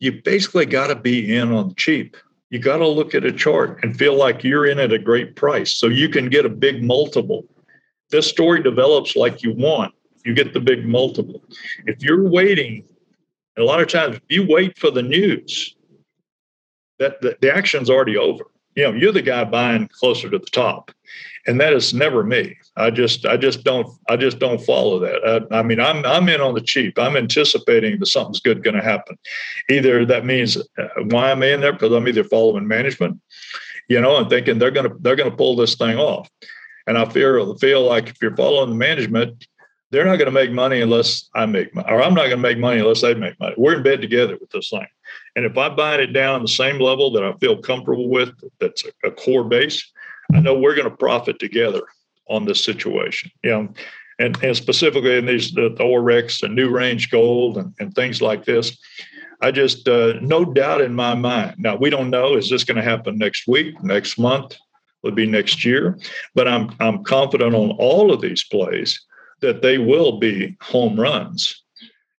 you 0.00 0.20
basically 0.22 0.66
got 0.66 0.88
to 0.88 0.94
be 0.94 1.36
in 1.36 1.52
on 1.52 1.74
cheap. 1.74 2.16
You 2.50 2.58
got 2.58 2.78
to 2.78 2.88
look 2.88 3.14
at 3.14 3.24
a 3.24 3.32
chart 3.32 3.80
and 3.82 3.96
feel 3.96 4.14
like 4.14 4.44
you're 4.44 4.66
in 4.66 4.78
at 4.78 4.92
a 4.92 4.98
great 4.98 5.36
price 5.36 5.72
so 5.72 5.88
you 5.88 6.08
can 6.08 6.28
get 6.28 6.46
a 6.46 6.50
big 6.50 6.82
multiple. 6.82 7.44
This 8.10 8.28
story 8.28 8.62
develops 8.62 9.16
like 9.16 9.42
you 9.42 9.52
want, 9.52 9.92
you 10.24 10.32
get 10.34 10.52
the 10.52 10.60
big 10.60 10.86
multiple. 10.86 11.42
If 11.86 12.02
you're 12.02 12.28
waiting, 12.28 12.84
a 13.58 13.62
lot 13.62 13.80
of 13.80 13.88
times, 13.88 14.16
if 14.16 14.22
you 14.28 14.46
wait 14.48 14.78
for 14.78 14.90
the 14.90 15.02
news, 15.02 15.74
that 16.98 17.20
the, 17.20 17.36
the 17.40 17.54
action's 17.54 17.90
already 17.90 18.16
over. 18.16 18.44
You 18.76 18.84
know, 18.84 18.92
you're 18.92 19.12
the 19.12 19.22
guy 19.22 19.42
buying 19.44 19.88
closer 19.88 20.30
to 20.30 20.38
the 20.38 20.46
top. 20.46 20.92
And 21.48 21.60
that 21.60 21.72
is 21.72 21.94
never 21.94 22.24
me. 22.24 22.56
I 22.76 22.90
just, 22.90 23.24
I 23.24 23.36
just 23.36 23.62
don't, 23.62 23.86
I 24.08 24.16
just 24.16 24.38
don't 24.38 24.60
follow 24.60 24.98
that. 24.98 25.48
I, 25.52 25.58
I 25.58 25.62
mean, 25.62 25.80
I'm, 25.80 26.04
I'm 26.04 26.28
in 26.28 26.40
on 26.40 26.54
the 26.54 26.60
cheap. 26.60 26.98
I'm 26.98 27.16
anticipating 27.16 27.98
that 28.00 28.06
something's 28.06 28.40
good 28.40 28.64
going 28.64 28.76
to 28.76 28.82
happen. 28.82 29.16
Either 29.70 30.04
that 30.04 30.26
means 30.26 30.56
uh, 30.56 30.88
why 31.04 31.30
am 31.30 31.42
I 31.42 31.52
in 31.52 31.60
there? 31.60 31.72
Because 31.72 31.92
I'm 31.92 32.06
either 32.08 32.24
following 32.24 32.66
management, 32.66 33.20
you 33.88 34.00
know, 34.00 34.16
and 34.16 34.28
thinking 34.28 34.58
they're 34.58 34.72
going 34.72 34.90
to, 34.90 34.96
they're 35.00 35.16
going 35.16 35.30
to 35.30 35.36
pull 35.36 35.56
this 35.56 35.76
thing 35.76 35.96
off. 35.98 36.28
And 36.88 36.98
I 36.98 37.04
feel, 37.08 37.56
feel 37.58 37.82
like 37.82 38.08
if 38.08 38.16
you're 38.20 38.36
following 38.36 38.70
the 38.70 38.76
management, 38.76 39.46
they're 39.92 40.04
not 40.04 40.16
going 40.16 40.26
to 40.26 40.32
make 40.32 40.50
money 40.50 40.80
unless 40.80 41.30
I 41.34 41.46
make 41.46 41.72
money, 41.74 41.88
or 41.88 42.02
I'm 42.02 42.14
not 42.14 42.22
going 42.26 42.30
to 42.30 42.36
make 42.38 42.58
money 42.58 42.80
unless 42.80 43.02
they 43.02 43.14
make 43.14 43.38
money. 43.38 43.54
We're 43.56 43.76
in 43.76 43.84
bed 43.84 44.00
together 44.00 44.36
with 44.40 44.50
this 44.50 44.70
thing. 44.70 44.86
And 45.36 45.44
if 45.44 45.56
I 45.56 45.68
buy 45.68 45.96
it 45.96 46.08
down 46.08 46.42
the 46.42 46.48
same 46.48 46.80
level 46.80 47.10
that 47.12 47.22
I 47.22 47.32
feel 47.34 47.58
comfortable 47.58 48.08
with, 48.08 48.30
that's 48.58 48.84
a, 49.04 49.10
core 49.10 49.44
base, 49.44 49.92
I 50.34 50.40
know 50.40 50.58
we're 50.58 50.74
going 50.74 50.90
to 50.90 50.96
profit 50.96 51.38
together 51.38 51.82
on 52.28 52.46
this 52.46 52.64
situation. 52.64 53.30
Know, 53.44 53.68
and, 54.18 54.42
and 54.42 54.56
specifically 54.56 55.18
in 55.18 55.26
these 55.26 55.52
the, 55.52 55.68
the 55.68 55.84
Orex 55.84 56.42
and 56.42 56.56
NewRange 56.56 57.10
Gold 57.10 57.58
and, 57.58 57.74
and 57.78 57.94
things 57.94 58.22
like 58.22 58.44
this. 58.44 58.76
I 59.42 59.50
just 59.50 59.86
uh, 59.86 60.14
no 60.22 60.44
doubt 60.46 60.80
in 60.80 60.94
my 60.94 61.14
mind. 61.14 61.56
Now 61.58 61.76
we 61.76 61.90
don't 61.90 62.08
know 62.08 62.36
is 62.36 62.48
this 62.48 62.64
going 62.64 62.76
to 62.76 62.82
happen 62.82 63.18
next 63.18 63.46
week, 63.46 63.82
next 63.82 64.18
month, 64.18 64.56
would 65.02 65.14
be 65.14 65.26
next 65.26 65.64
year, 65.64 65.98
but 66.34 66.48
I'm 66.48 66.74
I'm 66.80 67.04
confident 67.04 67.54
on 67.54 67.72
all 67.72 68.12
of 68.12 68.22
these 68.22 68.44
plays 68.44 69.04
that 69.42 69.60
they 69.60 69.76
will 69.76 70.18
be 70.18 70.56
home 70.62 70.98
runs. 70.98 71.62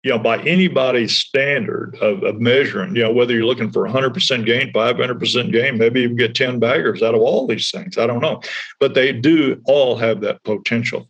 You 0.07 0.13
know, 0.13 0.19
by 0.21 0.39
anybody's 0.45 1.17
standard 1.17 1.97
of, 2.01 2.23
of 2.23 2.41
measuring, 2.41 2.95
you 2.95 3.03
know, 3.03 3.13
whether 3.13 3.35
you're 3.35 3.45
looking 3.45 3.73
for 3.73 3.89
100% 3.89 4.47
gain, 4.47 4.73
500% 4.73 5.53
gain, 5.53 5.79
maybe 5.79 6.03
you 6.03 6.15
get 6.15 6.37
10 6.37 6.61
baggers 6.61 7.03
out 7.03 7.17
of 7.17 7.21
all 7.21 7.49
these 7.49 7.73
things. 7.73 7.99
I 7.99 8.07
don't 8.07 8.21
know. 8.21 8.41
But 8.79 8.95
they 8.95 9.11
do 9.11 9.61
all 9.65 9.97
have 9.97 10.21
that 10.21 10.45
potential. 10.45 11.09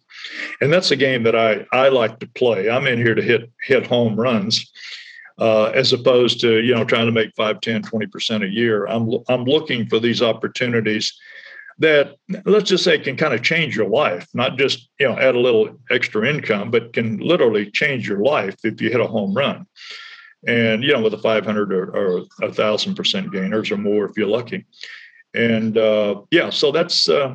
And 0.62 0.72
that's 0.72 0.92
a 0.92 0.96
game 0.96 1.24
that 1.24 1.36
I, 1.36 1.66
I 1.72 1.90
like 1.90 2.20
to 2.20 2.26
play. 2.28 2.70
I'm 2.70 2.86
in 2.86 2.98
here 2.98 3.14
to 3.14 3.22
hit 3.22 3.50
hit 3.62 3.86
home 3.86 4.18
runs. 4.18 4.72
Uh, 5.38 5.66
as 5.74 5.92
opposed 5.92 6.40
to 6.40 6.62
you 6.62 6.74
know 6.74 6.82
trying 6.82 7.04
to 7.04 7.12
make 7.12 7.30
5 7.36 7.60
10 7.60 7.82
20% 7.82 8.42
a 8.42 8.48
year 8.48 8.86
i'm 8.86 9.12
i'm 9.28 9.44
looking 9.44 9.86
for 9.86 10.00
these 10.00 10.22
opportunities 10.22 11.12
that 11.78 12.16
let's 12.44 12.68
just 12.68 12.84
say 12.84 12.98
can 12.98 13.16
kind 13.16 13.34
of 13.34 13.42
change 13.42 13.76
your 13.76 13.88
life, 13.88 14.26
not 14.34 14.58
just 14.58 14.88
you 14.98 15.06
know 15.06 15.18
add 15.18 15.34
a 15.34 15.40
little 15.40 15.76
extra 15.90 16.28
income, 16.28 16.70
but 16.70 16.92
can 16.92 17.18
literally 17.18 17.70
change 17.70 18.08
your 18.08 18.20
life 18.20 18.56
if 18.64 18.80
you 18.80 18.90
hit 18.90 19.00
a 19.00 19.06
home 19.06 19.34
run. 19.34 19.66
And 20.46 20.82
you 20.82 20.92
know, 20.92 21.02
with 21.02 21.14
a 21.14 21.18
500 21.18 21.72
or, 21.72 22.24
a 22.42 22.52
thousand 22.52 22.94
percent 22.94 23.32
gainers 23.32 23.70
or 23.70 23.76
more 23.76 24.06
if 24.06 24.16
you're 24.16 24.28
lucky. 24.28 24.64
And 25.34 25.76
uh, 25.76 26.22
yeah, 26.30 26.50
so 26.50 26.72
that's 26.72 27.08
uh, 27.08 27.34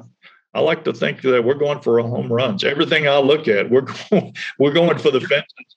I 0.53 0.59
like 0.59 0.83
to 0.85 0.93
think 0.93 1.21
that 1.21 1.43
we're 1.43 1.53
going 1.53 1.81
for 1.81 1.99
home 1.99 2.31
runs. 2.31 2.63
Everything 2.63 3.07
I 3.07 3.17
look 3.19 3.47
at, 3.47 3.69
we're 3.69 3.81
going, 4.09 4.35
we're 4.57 4.73
going 4.73 4.97
for 4.97 5.11
the 5.11 5.21
fences. 5.21 5.75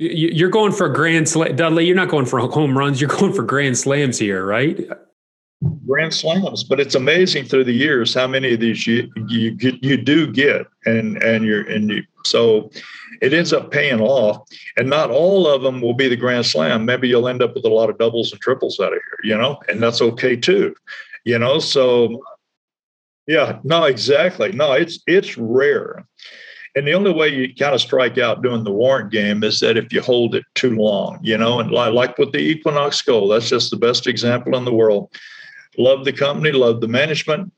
You're 0.00 0.50
going 0.50 0.70
for 0.70 0.88
grand 0.88 1.28
slam, 1.28 1.56
Dudley. 1.56 1.84
You're 1.84 1.96
not 1.96 2.08
going 2.08 2.26
for 2.26 2.38
home 2.38 2.78
runs. 2.78 3.00
You're 3.00 3.10
going 3.10 3.32
for 3.32 3.42
grand 3.42 3.76
slams 3.76 4.16
here, 4.16 4.46
right? 4.46 4.88
Grand 5.86 6.14
slams 6.14 6.62
but 6.62 6.78
it's 6.78 6.94
amazing 6.94 7.44
through 7.44 7.64
the 7.64 7.72
years 7.72 8.14
how 8.14 8.28
many 8.28 8.54
of 8.54 8.60
these 8.60 8.86
you 8.86 9.10
you 9.26 9.56
you 9.58 9.96
do 9.96 10.30
get 10.30 10.66
and 10.86 11.20
and 11.20 11.44
you're 11.44 11.68
and 11.68 11.90
you 11.90 12.04
so 12.24 12.70
it 13.20 13.32
ends 13.32 13.52
up 13.52 13.72
paying 13.72 14.00
off 14.00 14.46
and 14.76 14.88
not 14.88 15.10
all 15.10 15.48
of 15.48 15.62
them 15.62 15.80
will 15.80 15.94
be 15.94 16.06
the 16.06 16.14
grand 16.14 16.46
slam. 16.46 16.84
Maybe 16.84 17.08
you'll 17.08 17.26
end 17.26 17.42
up 17.42 17.54
with 17.54 17.64
a 17.64 17.68
lot 17.70 17.90
of 17.90 17.98
doubles 17.98 18.30
and 18.30 18.40
triples 18.40 18.78
out 18.78 18.92
of 18.92 19.00
here 19.00 19.18
you 19.24 19.36
know 19.36 19.58
and 19.68 19.82
that's 19.82 20.00
okay 20.00 20.36
too 20.36 20.76
you 21.24 21.36
know 21.36 21.58
so 21.58 22.22
yeah 23.26 23.58
no 23.64 23.82
exactly. 23.84 24.52
No 24.52 24.74
it's 24.74 25.00
it's 25.08 25.36
rare. 25.36 26.06
And 26.76 26.86
the 26.86 26.92
only 26.92 27.12
way 27.12 27.28
you 27.30 27.52
kind 27.52 27.74
of 27.74 27.80
strike 27.80 28.18
out 28.18 28.42
doing 28.42 28.62
the 28.62 28.70
warrant 28.70 29.10
game 29.10 29.42
is 29.42 29.58
that 29.58 29.76
if 29.76 29.92
you 29.92 30.00
hold 30.00 30.36
it 30.36 30.44
too 30.54 30.76
long, 30.76 31.18
you 31.22 31.36
know, 31.36 31.58
and 31.58 31.72
like 31.72 32.16
with 32.18 32.30
the 32.30 32.38
Equinox 32.38 33.02
Gold, 33.02 33.32
that's 33.32 33.48
just 33.48 33.70
the 33.70 33.76
best 33.76 34.06
example 34.06 34.54
in 34.54 34.64
the 34.64 34.72
world 34.72 35.10
love 35.78 36.04
the 36.04 36.12
company, 36.12 36.52
love 36.52 36.80
the 36.80 36.88
management. 36.88 37.52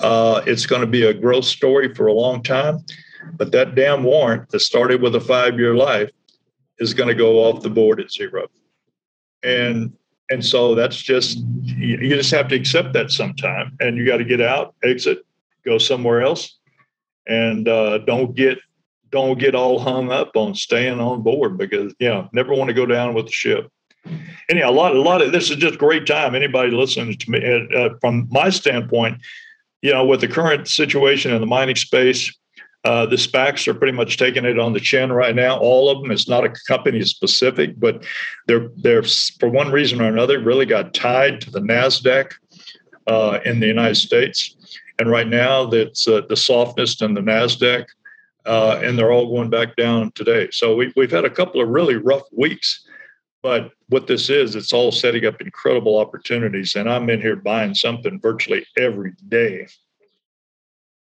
Uh, 0.00 0.42
it's 0.46 0.66
going 0.66 0.80
to 0.80 0.86
be 0.86 1.04
a 1.04 1.14
growth 1.14 1.44
story 1.44 1.94
for 1.94 2.08
a 2.08 2.12
long 2.12 2.42
time. 2.42 2.78
But 3.36 3.52
that 3.52 3.74
damn 3.74 4.02
warrant 4.02 4.50
that 4.50 4.60
started 4.60 5.00
with 5.00 5.14
a 5.14 5.20
five 5.20 5.58
year 5.58 5.74
life 5.74 6.10
is 6.78 6.92
going 6.92 7.08
to 7.08 7.14
go 7.14 7.38
off 7.38 7.62
the 7.62 7.70
board 7.70 8.00
at 8.00 8.10
zero. 8.10 8.48
And 9.42 9.92
and 10.30 10.44
so 10.44 10.74
that's 10.74 10.96
just 10.96 11.38
you 11.64 12.08
just 12.08 12.30
have 12.30 12.48
to 12.48 12.54
accept 12.54 12.92
that 12.94 13.10
sometime, 13.10 13.76
and 13.80 13.96
you 13.96 14.06
got 14.06 14.16
to 14.16 14.24
get 14.24 14.40
out, 14.40 14.74
exit, 14.82 15.26
go 15.64 15.78
somewhere 15.78 16.22
else, 16.22 16.58
and 17.26 17.68
uh, 17.68 17.98
don't 17.98 18.34
get 18.34 18.58
don't 19.10 19.38
get 19.38 19.54
all 19.54 19.78
hung 19.78 20.10
up 20.10 20.34
on 20.34 20.54
staying 20.54 21.00
on 21.00 21.22
board 21.22 21.58
because 21.58 21.94
you 21.98 22.08
know 22.08 22.28
never 22.32 22.54
want 22.54 22.68
to 22.68 22.74
go 22.74 22.86
down 22.86 23.14
with 23.14 23.26
the 23.26 23.32
ship 23.32 23.70
anyhow, 24.48 24.70
a 24.70 24.72
lot, 24.72 24.96
a 24.96 25.00
lot 25.00 25.22
of 25.22 25.32
this 25.32 25.50
is 25.50 25.56
just 25.56 25.78
great 25.78 26.06
time. 26.06 26.34
Anybody 26.34 26.70
listening 26.70 27.16
to 27.16 27.30
me, 27.30 27.40
uh, 27.44 27.78
uh, 27.78 27.98
from 28.00 28.28
my 28.30 28.50
standpoint, 28.50 29.20
you 29.80 29.92
know, 29.92 30.04
with 30.04 30.20
the 30.20 30.28
current 30.28 30.68
situation 30.68 31.32
in 31.32 31.40
the 31.40 31.46
mining 31.46 31.76
space, 31.76 32.32
uh, 32.84 33.06
the 33.06 33.16
SPACs 33.16 33.68
are 33.68 33.74
pretty 33.74 33.92
much 33.92 34.16
taking 34.16 34.44
it 34.44 34.58
on 34.58 34.72
the 34.72 34.80
chin 34.80 35.12
right 35.12 35.34
now. 35.34 35.56
All 35.58 35.88
of 35.88 36.02
them. 36.02 36.10
It's 36.10 36.28
not 36.28 36.44
a 36.44 36.52
company 36.66 37.02
specific, 37.04 37.78
but 37.78 38.04
they're 38.46 38.70
they're 38.76 39.04
for 39.38 39.48
one 39.48 39.70
reason 39.70 40.00
or 40.00 40.08
another 40.08 40.40
really 40.40 40.66
got 40.66 40.94
tied 40.94 41.40
to 41.42 41.50
the 41.50 41.60
Nasdaq 41.60 42.32
uh, 43.06 43.38
in 43.44 43.60
the 43.60 43.68
United 43.68 43.96
States, 43.96 44.56
and 44.98 45.08
right 45.08 45.28
now 45.28 45.66
that's 45.66 46.08
uh, 46.08 46.22
the 46.28 46.36
softness 46.36 47.00
in 47.02 47.14
the 47.14 47.20
Nasdaq, 47.20 47.86
uh, 48.46 48.80
and 48.82 48.98
they're 48.98 49.12
all 49.12 49.32
going 49.32 49.50
back 49.50 49.76
down 49.76 50.10
today. 50.16 50.48
So 50.50 50.74
we, 50.74 50.92
we've 50.96 51.10
had 51.10 51.24
a 51.24 51.30
couple 51.30 51.60
of 51.60 51.68
really 51.68 51.96
rough 51.96 52.24
weeks 52.32 52.84
but 53.42 53.72
what 53.88 54.06
this 54.06 54.30
is, 54.30 54.54
it's 54.54 54.72
all 54.72 54.92
setting 54.92 55.26
up 55.26 55.40
incredible 55.40 55.98
opportunities. 55.98 56.76
And 56.76 56.88
I'm 56.88 57.10
in 57.10 57.20
here 57.20 57.36
buying 57.36 57.74
something 57.74 58.20
virtually 58.20 58.64
every 58.76 59.14
day. 59.28 59.66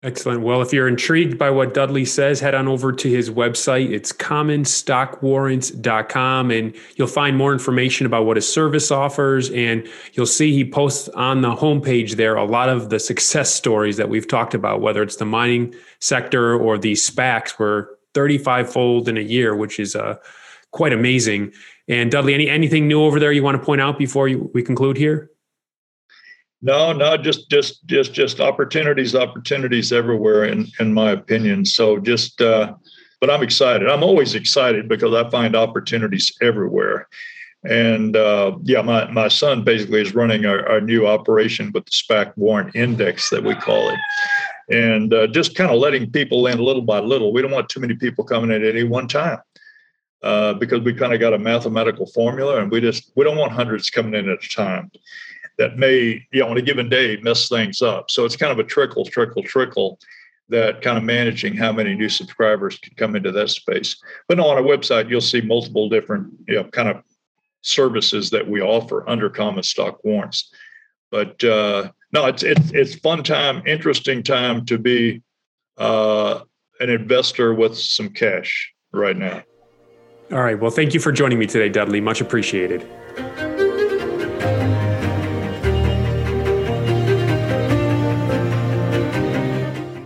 Excellent. 0.04 0.42
Well, 0.42 0.62
if 0.62 0.72
you're 0.72 0.86
intrigued 0.86 1.38
by 1.38 1.50
what 1.50 1.74
Dudley 1.74 2.04
says, 2.04 2.38
head 2.38 2.54
on 2.54 2.68
over 2.68 2.92
to 2.92 3.08
his 3.08 3.30
website. 3.30 3.90
It's 3.90 4.12
commonstockwarrants.com, 4.12 6.50
and 6.52 6.76
you'll 6.94 7.08
find 7.08 7.36
more 7.36 7.52
information 7.52 8.06
about 8.06 8.24
what 8.24 8.36
his 8.36 8.46
service 8.46 8.92
offers. 8.92 9.50
And 9.50 9.88
you'll 10.12 10.26
see 10.26 10.52
he 10.52 10.70
posts 10.70 11.08
on 11.08 11.40
the 11.40 11.52
homepage 11.52 12.12
there 12.12 12.36
a 12.36 12.44
lot 12.44 12.68
of 12.68 12.90
the 12.90 13.00
success 13.00 13.52
stories 13.52 13.96
that 13.96 14.08
we've 14.08 14.28
talked 14.28 14.54
about, 14.54 14.80
whether 14.80 15.02
it's 15.02 15.16
the 15.16 15.24
mining 15.24 15.74
sector 15.98 16.56
or 16.56 16.78
the 16.78 16.92
SPACs, 16.92 17.58
were 17.58 17.98
35 18.14 18.72
fold 18.72 19.08
in 19.08 19.16
a 19.16 19.22
year, 19.22 19.56
which 19.56 19.80
is 19.80 19.96
uh, 19.96 20.14
quite 20.70 20.92
amazing. 20.92 21.52
And 21.88 22.10
Dudley, 22.10 22.34
any 22.34 22.48
anything 22.48 22.86
new 22.86 23.02
over 23.02 23.18
there 23.18 23.32
you 23.32 23.42
want 23.42 23.58
to 23.58 23.64
point 23.64 23.80
out 23.80 23.98
before 23.98 24.28
you, 24.28 24.50
we 24.52 24.62
conclude 24.62 24.96
here? 24.96 25.30
No, 26.60 26.92
no, 26.92 27.16
just 27.16 27.48
just 27.50 27.86
just 27.86 28.12
just 28.12 28.40
opportunities, 28.40 29.14
opportunities 29.14 29.92
everywhere, 29.92 30.44
in 30.44 30.66
in 30.80 30.92
my 30.92 31.12
opinion. 31.12 31.64
So 31.64 31.98
just, 31.98 32.40
uh, 32.42 32.74
but 33.20 33.30
I'm 33.30 33.42
excited. 33.42 33.88
I'm 33.88 34.02
always 34.02 34.34
excited 34.34 34.88
because 34.88 35.14
I 35.14 35.28
find 35.30 35.56
opportunities 35.56 36.32
everywhere. 36.42 37.08
And 37.64 38.16
uh, 38.16 38.58
yeah, 38.64 38.82
my 38.82 39.10
my 39.10 39.28
son 39.28 39.64
basically 39.64 40.02
is 40.02 40.14
running 40.14 40.44
our, 40.44 40.68
our 40.68 40.80
new 40.80 41.06
operation 41.06 41.70
with 41.72 41.86
the 41.86 41.92
SPAC 41.92 42.32
warrant 42.36 42.76
index 42.76 43.30
that 43.30 43.42
we 43.42 43.54
call 43.54 43.88
it 43.88 43.98
and 44.70 45.14
uh, 45.14 45.26
just 45.28 45.54
kind 45.54 45.70
of 45.70 45.78
letting 45.78 46.10
people 46.10 46.46
in 46.46 46.58
little 46.58 46.82
by 46.82 46.98
little. 46.98 47.32
We 47.32 47.40
don't 47.40 47.50
want 47.50 47.70
too 47.70 47.80
many 47.80 47.94
people 47.94 48.22
coming 48.22 48.50
in 48.50 48.62
at 48.62 48.74
any 48.74 48.84
one 48.84 49.08
time 49.08 49.38
uh, 50.22 50.54
because 50.54 50.80
we 50.80 50.92
kind 50.92 51.12
of 51.12 51.20
got 51.20 51.32
a 51.32 51.38
mathematical 51.38 52.06
formula 52.06 52.60
and 52.60 52.70
we 52.70 52.80
just 52.80 53.12
we 53.14 53.24
don't 53.24 53.36
want 53.36 53.52
hundreds 53.52 53.90
coming 53.90 54.14
in 54.14 54.28
at 54.28 54.44
a 54.44 54.48
time. 54.48 54.90
That 55.58 55.76
may 55.76 56.26
you 56.32 56.40
know 56.40 56.48
on 56.48 56.56
a 56.56 56.62
given 56.62 56.88
day 56.88 57.18
mess 57.18 57.48
things 57.48 57.82
up. 57.82 58.10
So 58.10 58.24
it's 58.24 58.36
kind 58.36 58.52
of 58.52 58.58
a 58.58 58.64
trickle 58.64 59.04
trickle 59.04 59.42
trickle 59.42 59.98
that 60.48 60.80
kind 60.82 60.96
of 60.96 61.04
managing 61.04 61.54
how 61.54 61.72
many 61.72 61.94
new 61.94 62.08
subscribers 62.08 62.78
can 62.78 62.94
come 62.96 63.14
into 63.14 63.30
that 63.32 63.50
space. 63.50 63.96
But 64.26 64.38
no 64.38 64.48
on 64.48 64.56
our 64.56 64.62
website 64.62 65.08
you'll 65.08 65.20
see 65.20 65.40
multiple 65.40 65.88
different 65.88 66.32
you 66.48 66.56
know 66.56 66.64
kind 66.64 66.88
of 66.88 67.02
services 67.62 68.30
that 68.30 68.48
we 68.48 68.60
offer 68.60 69.08
under 69.08 69.30
common 69.30 69.62
stock 69.62 70.02
warrants. 70.04 70.52
But 71.10 71.42
uh, 71.44 71.90
no 72.12 72.26
it's 72.26 72.42
it's 72.42 72.72
it's 72.72 72.94
fun 72.96 73.22
time 73.22 73.62
interesting 73.66 74.22
time 74.22 74.64
to 74.66 74.78
be 74.78 75.22
uh, 75.76 76.40
an 76.80 76.90
investor 76.90 77.54
with 77.54 77.78
some 77.78 78.08
cash 78.10 78.72
right 78.92 79.16
now 79.16 79.42
all 80.32 80.42
right. 80.42 80.58
Well, 80.58 80.70
thank 80.70 80.94
you 80.94 81.00
for 81.00 81.12
joining 81.12 81.38
me 81.38 81.46
today, 81.46 81.68
Dudley. 81.68 82.00
Much 82.00 82.20
appreciated. 82.20 82.86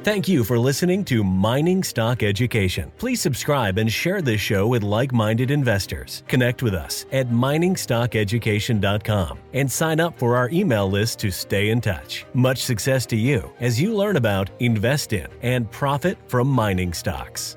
Thank 0.04 0.28
you 0.28 0.44
for 0.44 0.58
listening 0.58 1.04
to 1.06 1.24
Mining 1.24 1.82
Stock 1.84 2.22
Education. 2.24 2.92
Please 2.98 3.20
subscribe 3.20 3.78
and 3.78 3.90
share 3.90 4.20
this 4.20 4.40
show 4.40 4.66
with 4.66 4.82
like 4.82 5.12
minded 5.12 5.50
investors. 5.50 6.22
Connect 6.26 6.62
with 6.62 6.74
us 6.74 7.06
at 7.12 7.28
miningstockeducation.com 7.28 9.38
and 9.52 9.70
sign 9.70 10.00
up 10.00 10.18
for 10.18 10.36
our 10.36 10.50
email 10.50 10.90
list 10.90 11.20
to 11.20 11.30
stay 11.30 11.70
in 11.70 11.80
touch. 11.80 12.26
Much 12.34 12.58
success 12.58 13.06
to 13.06 13.16
you 13.16 13.52
as 13.60 13.80
you 13.80 13.94
learn 13.94 14.16
about, 14.16 14.50
invest 14.58 15.12
in, 15.12 15.28
and 15.40 15.70
profit 15.70 16.18
from 16.26 16.48
mining 16.48 16.92
stocks. 16.92 17.56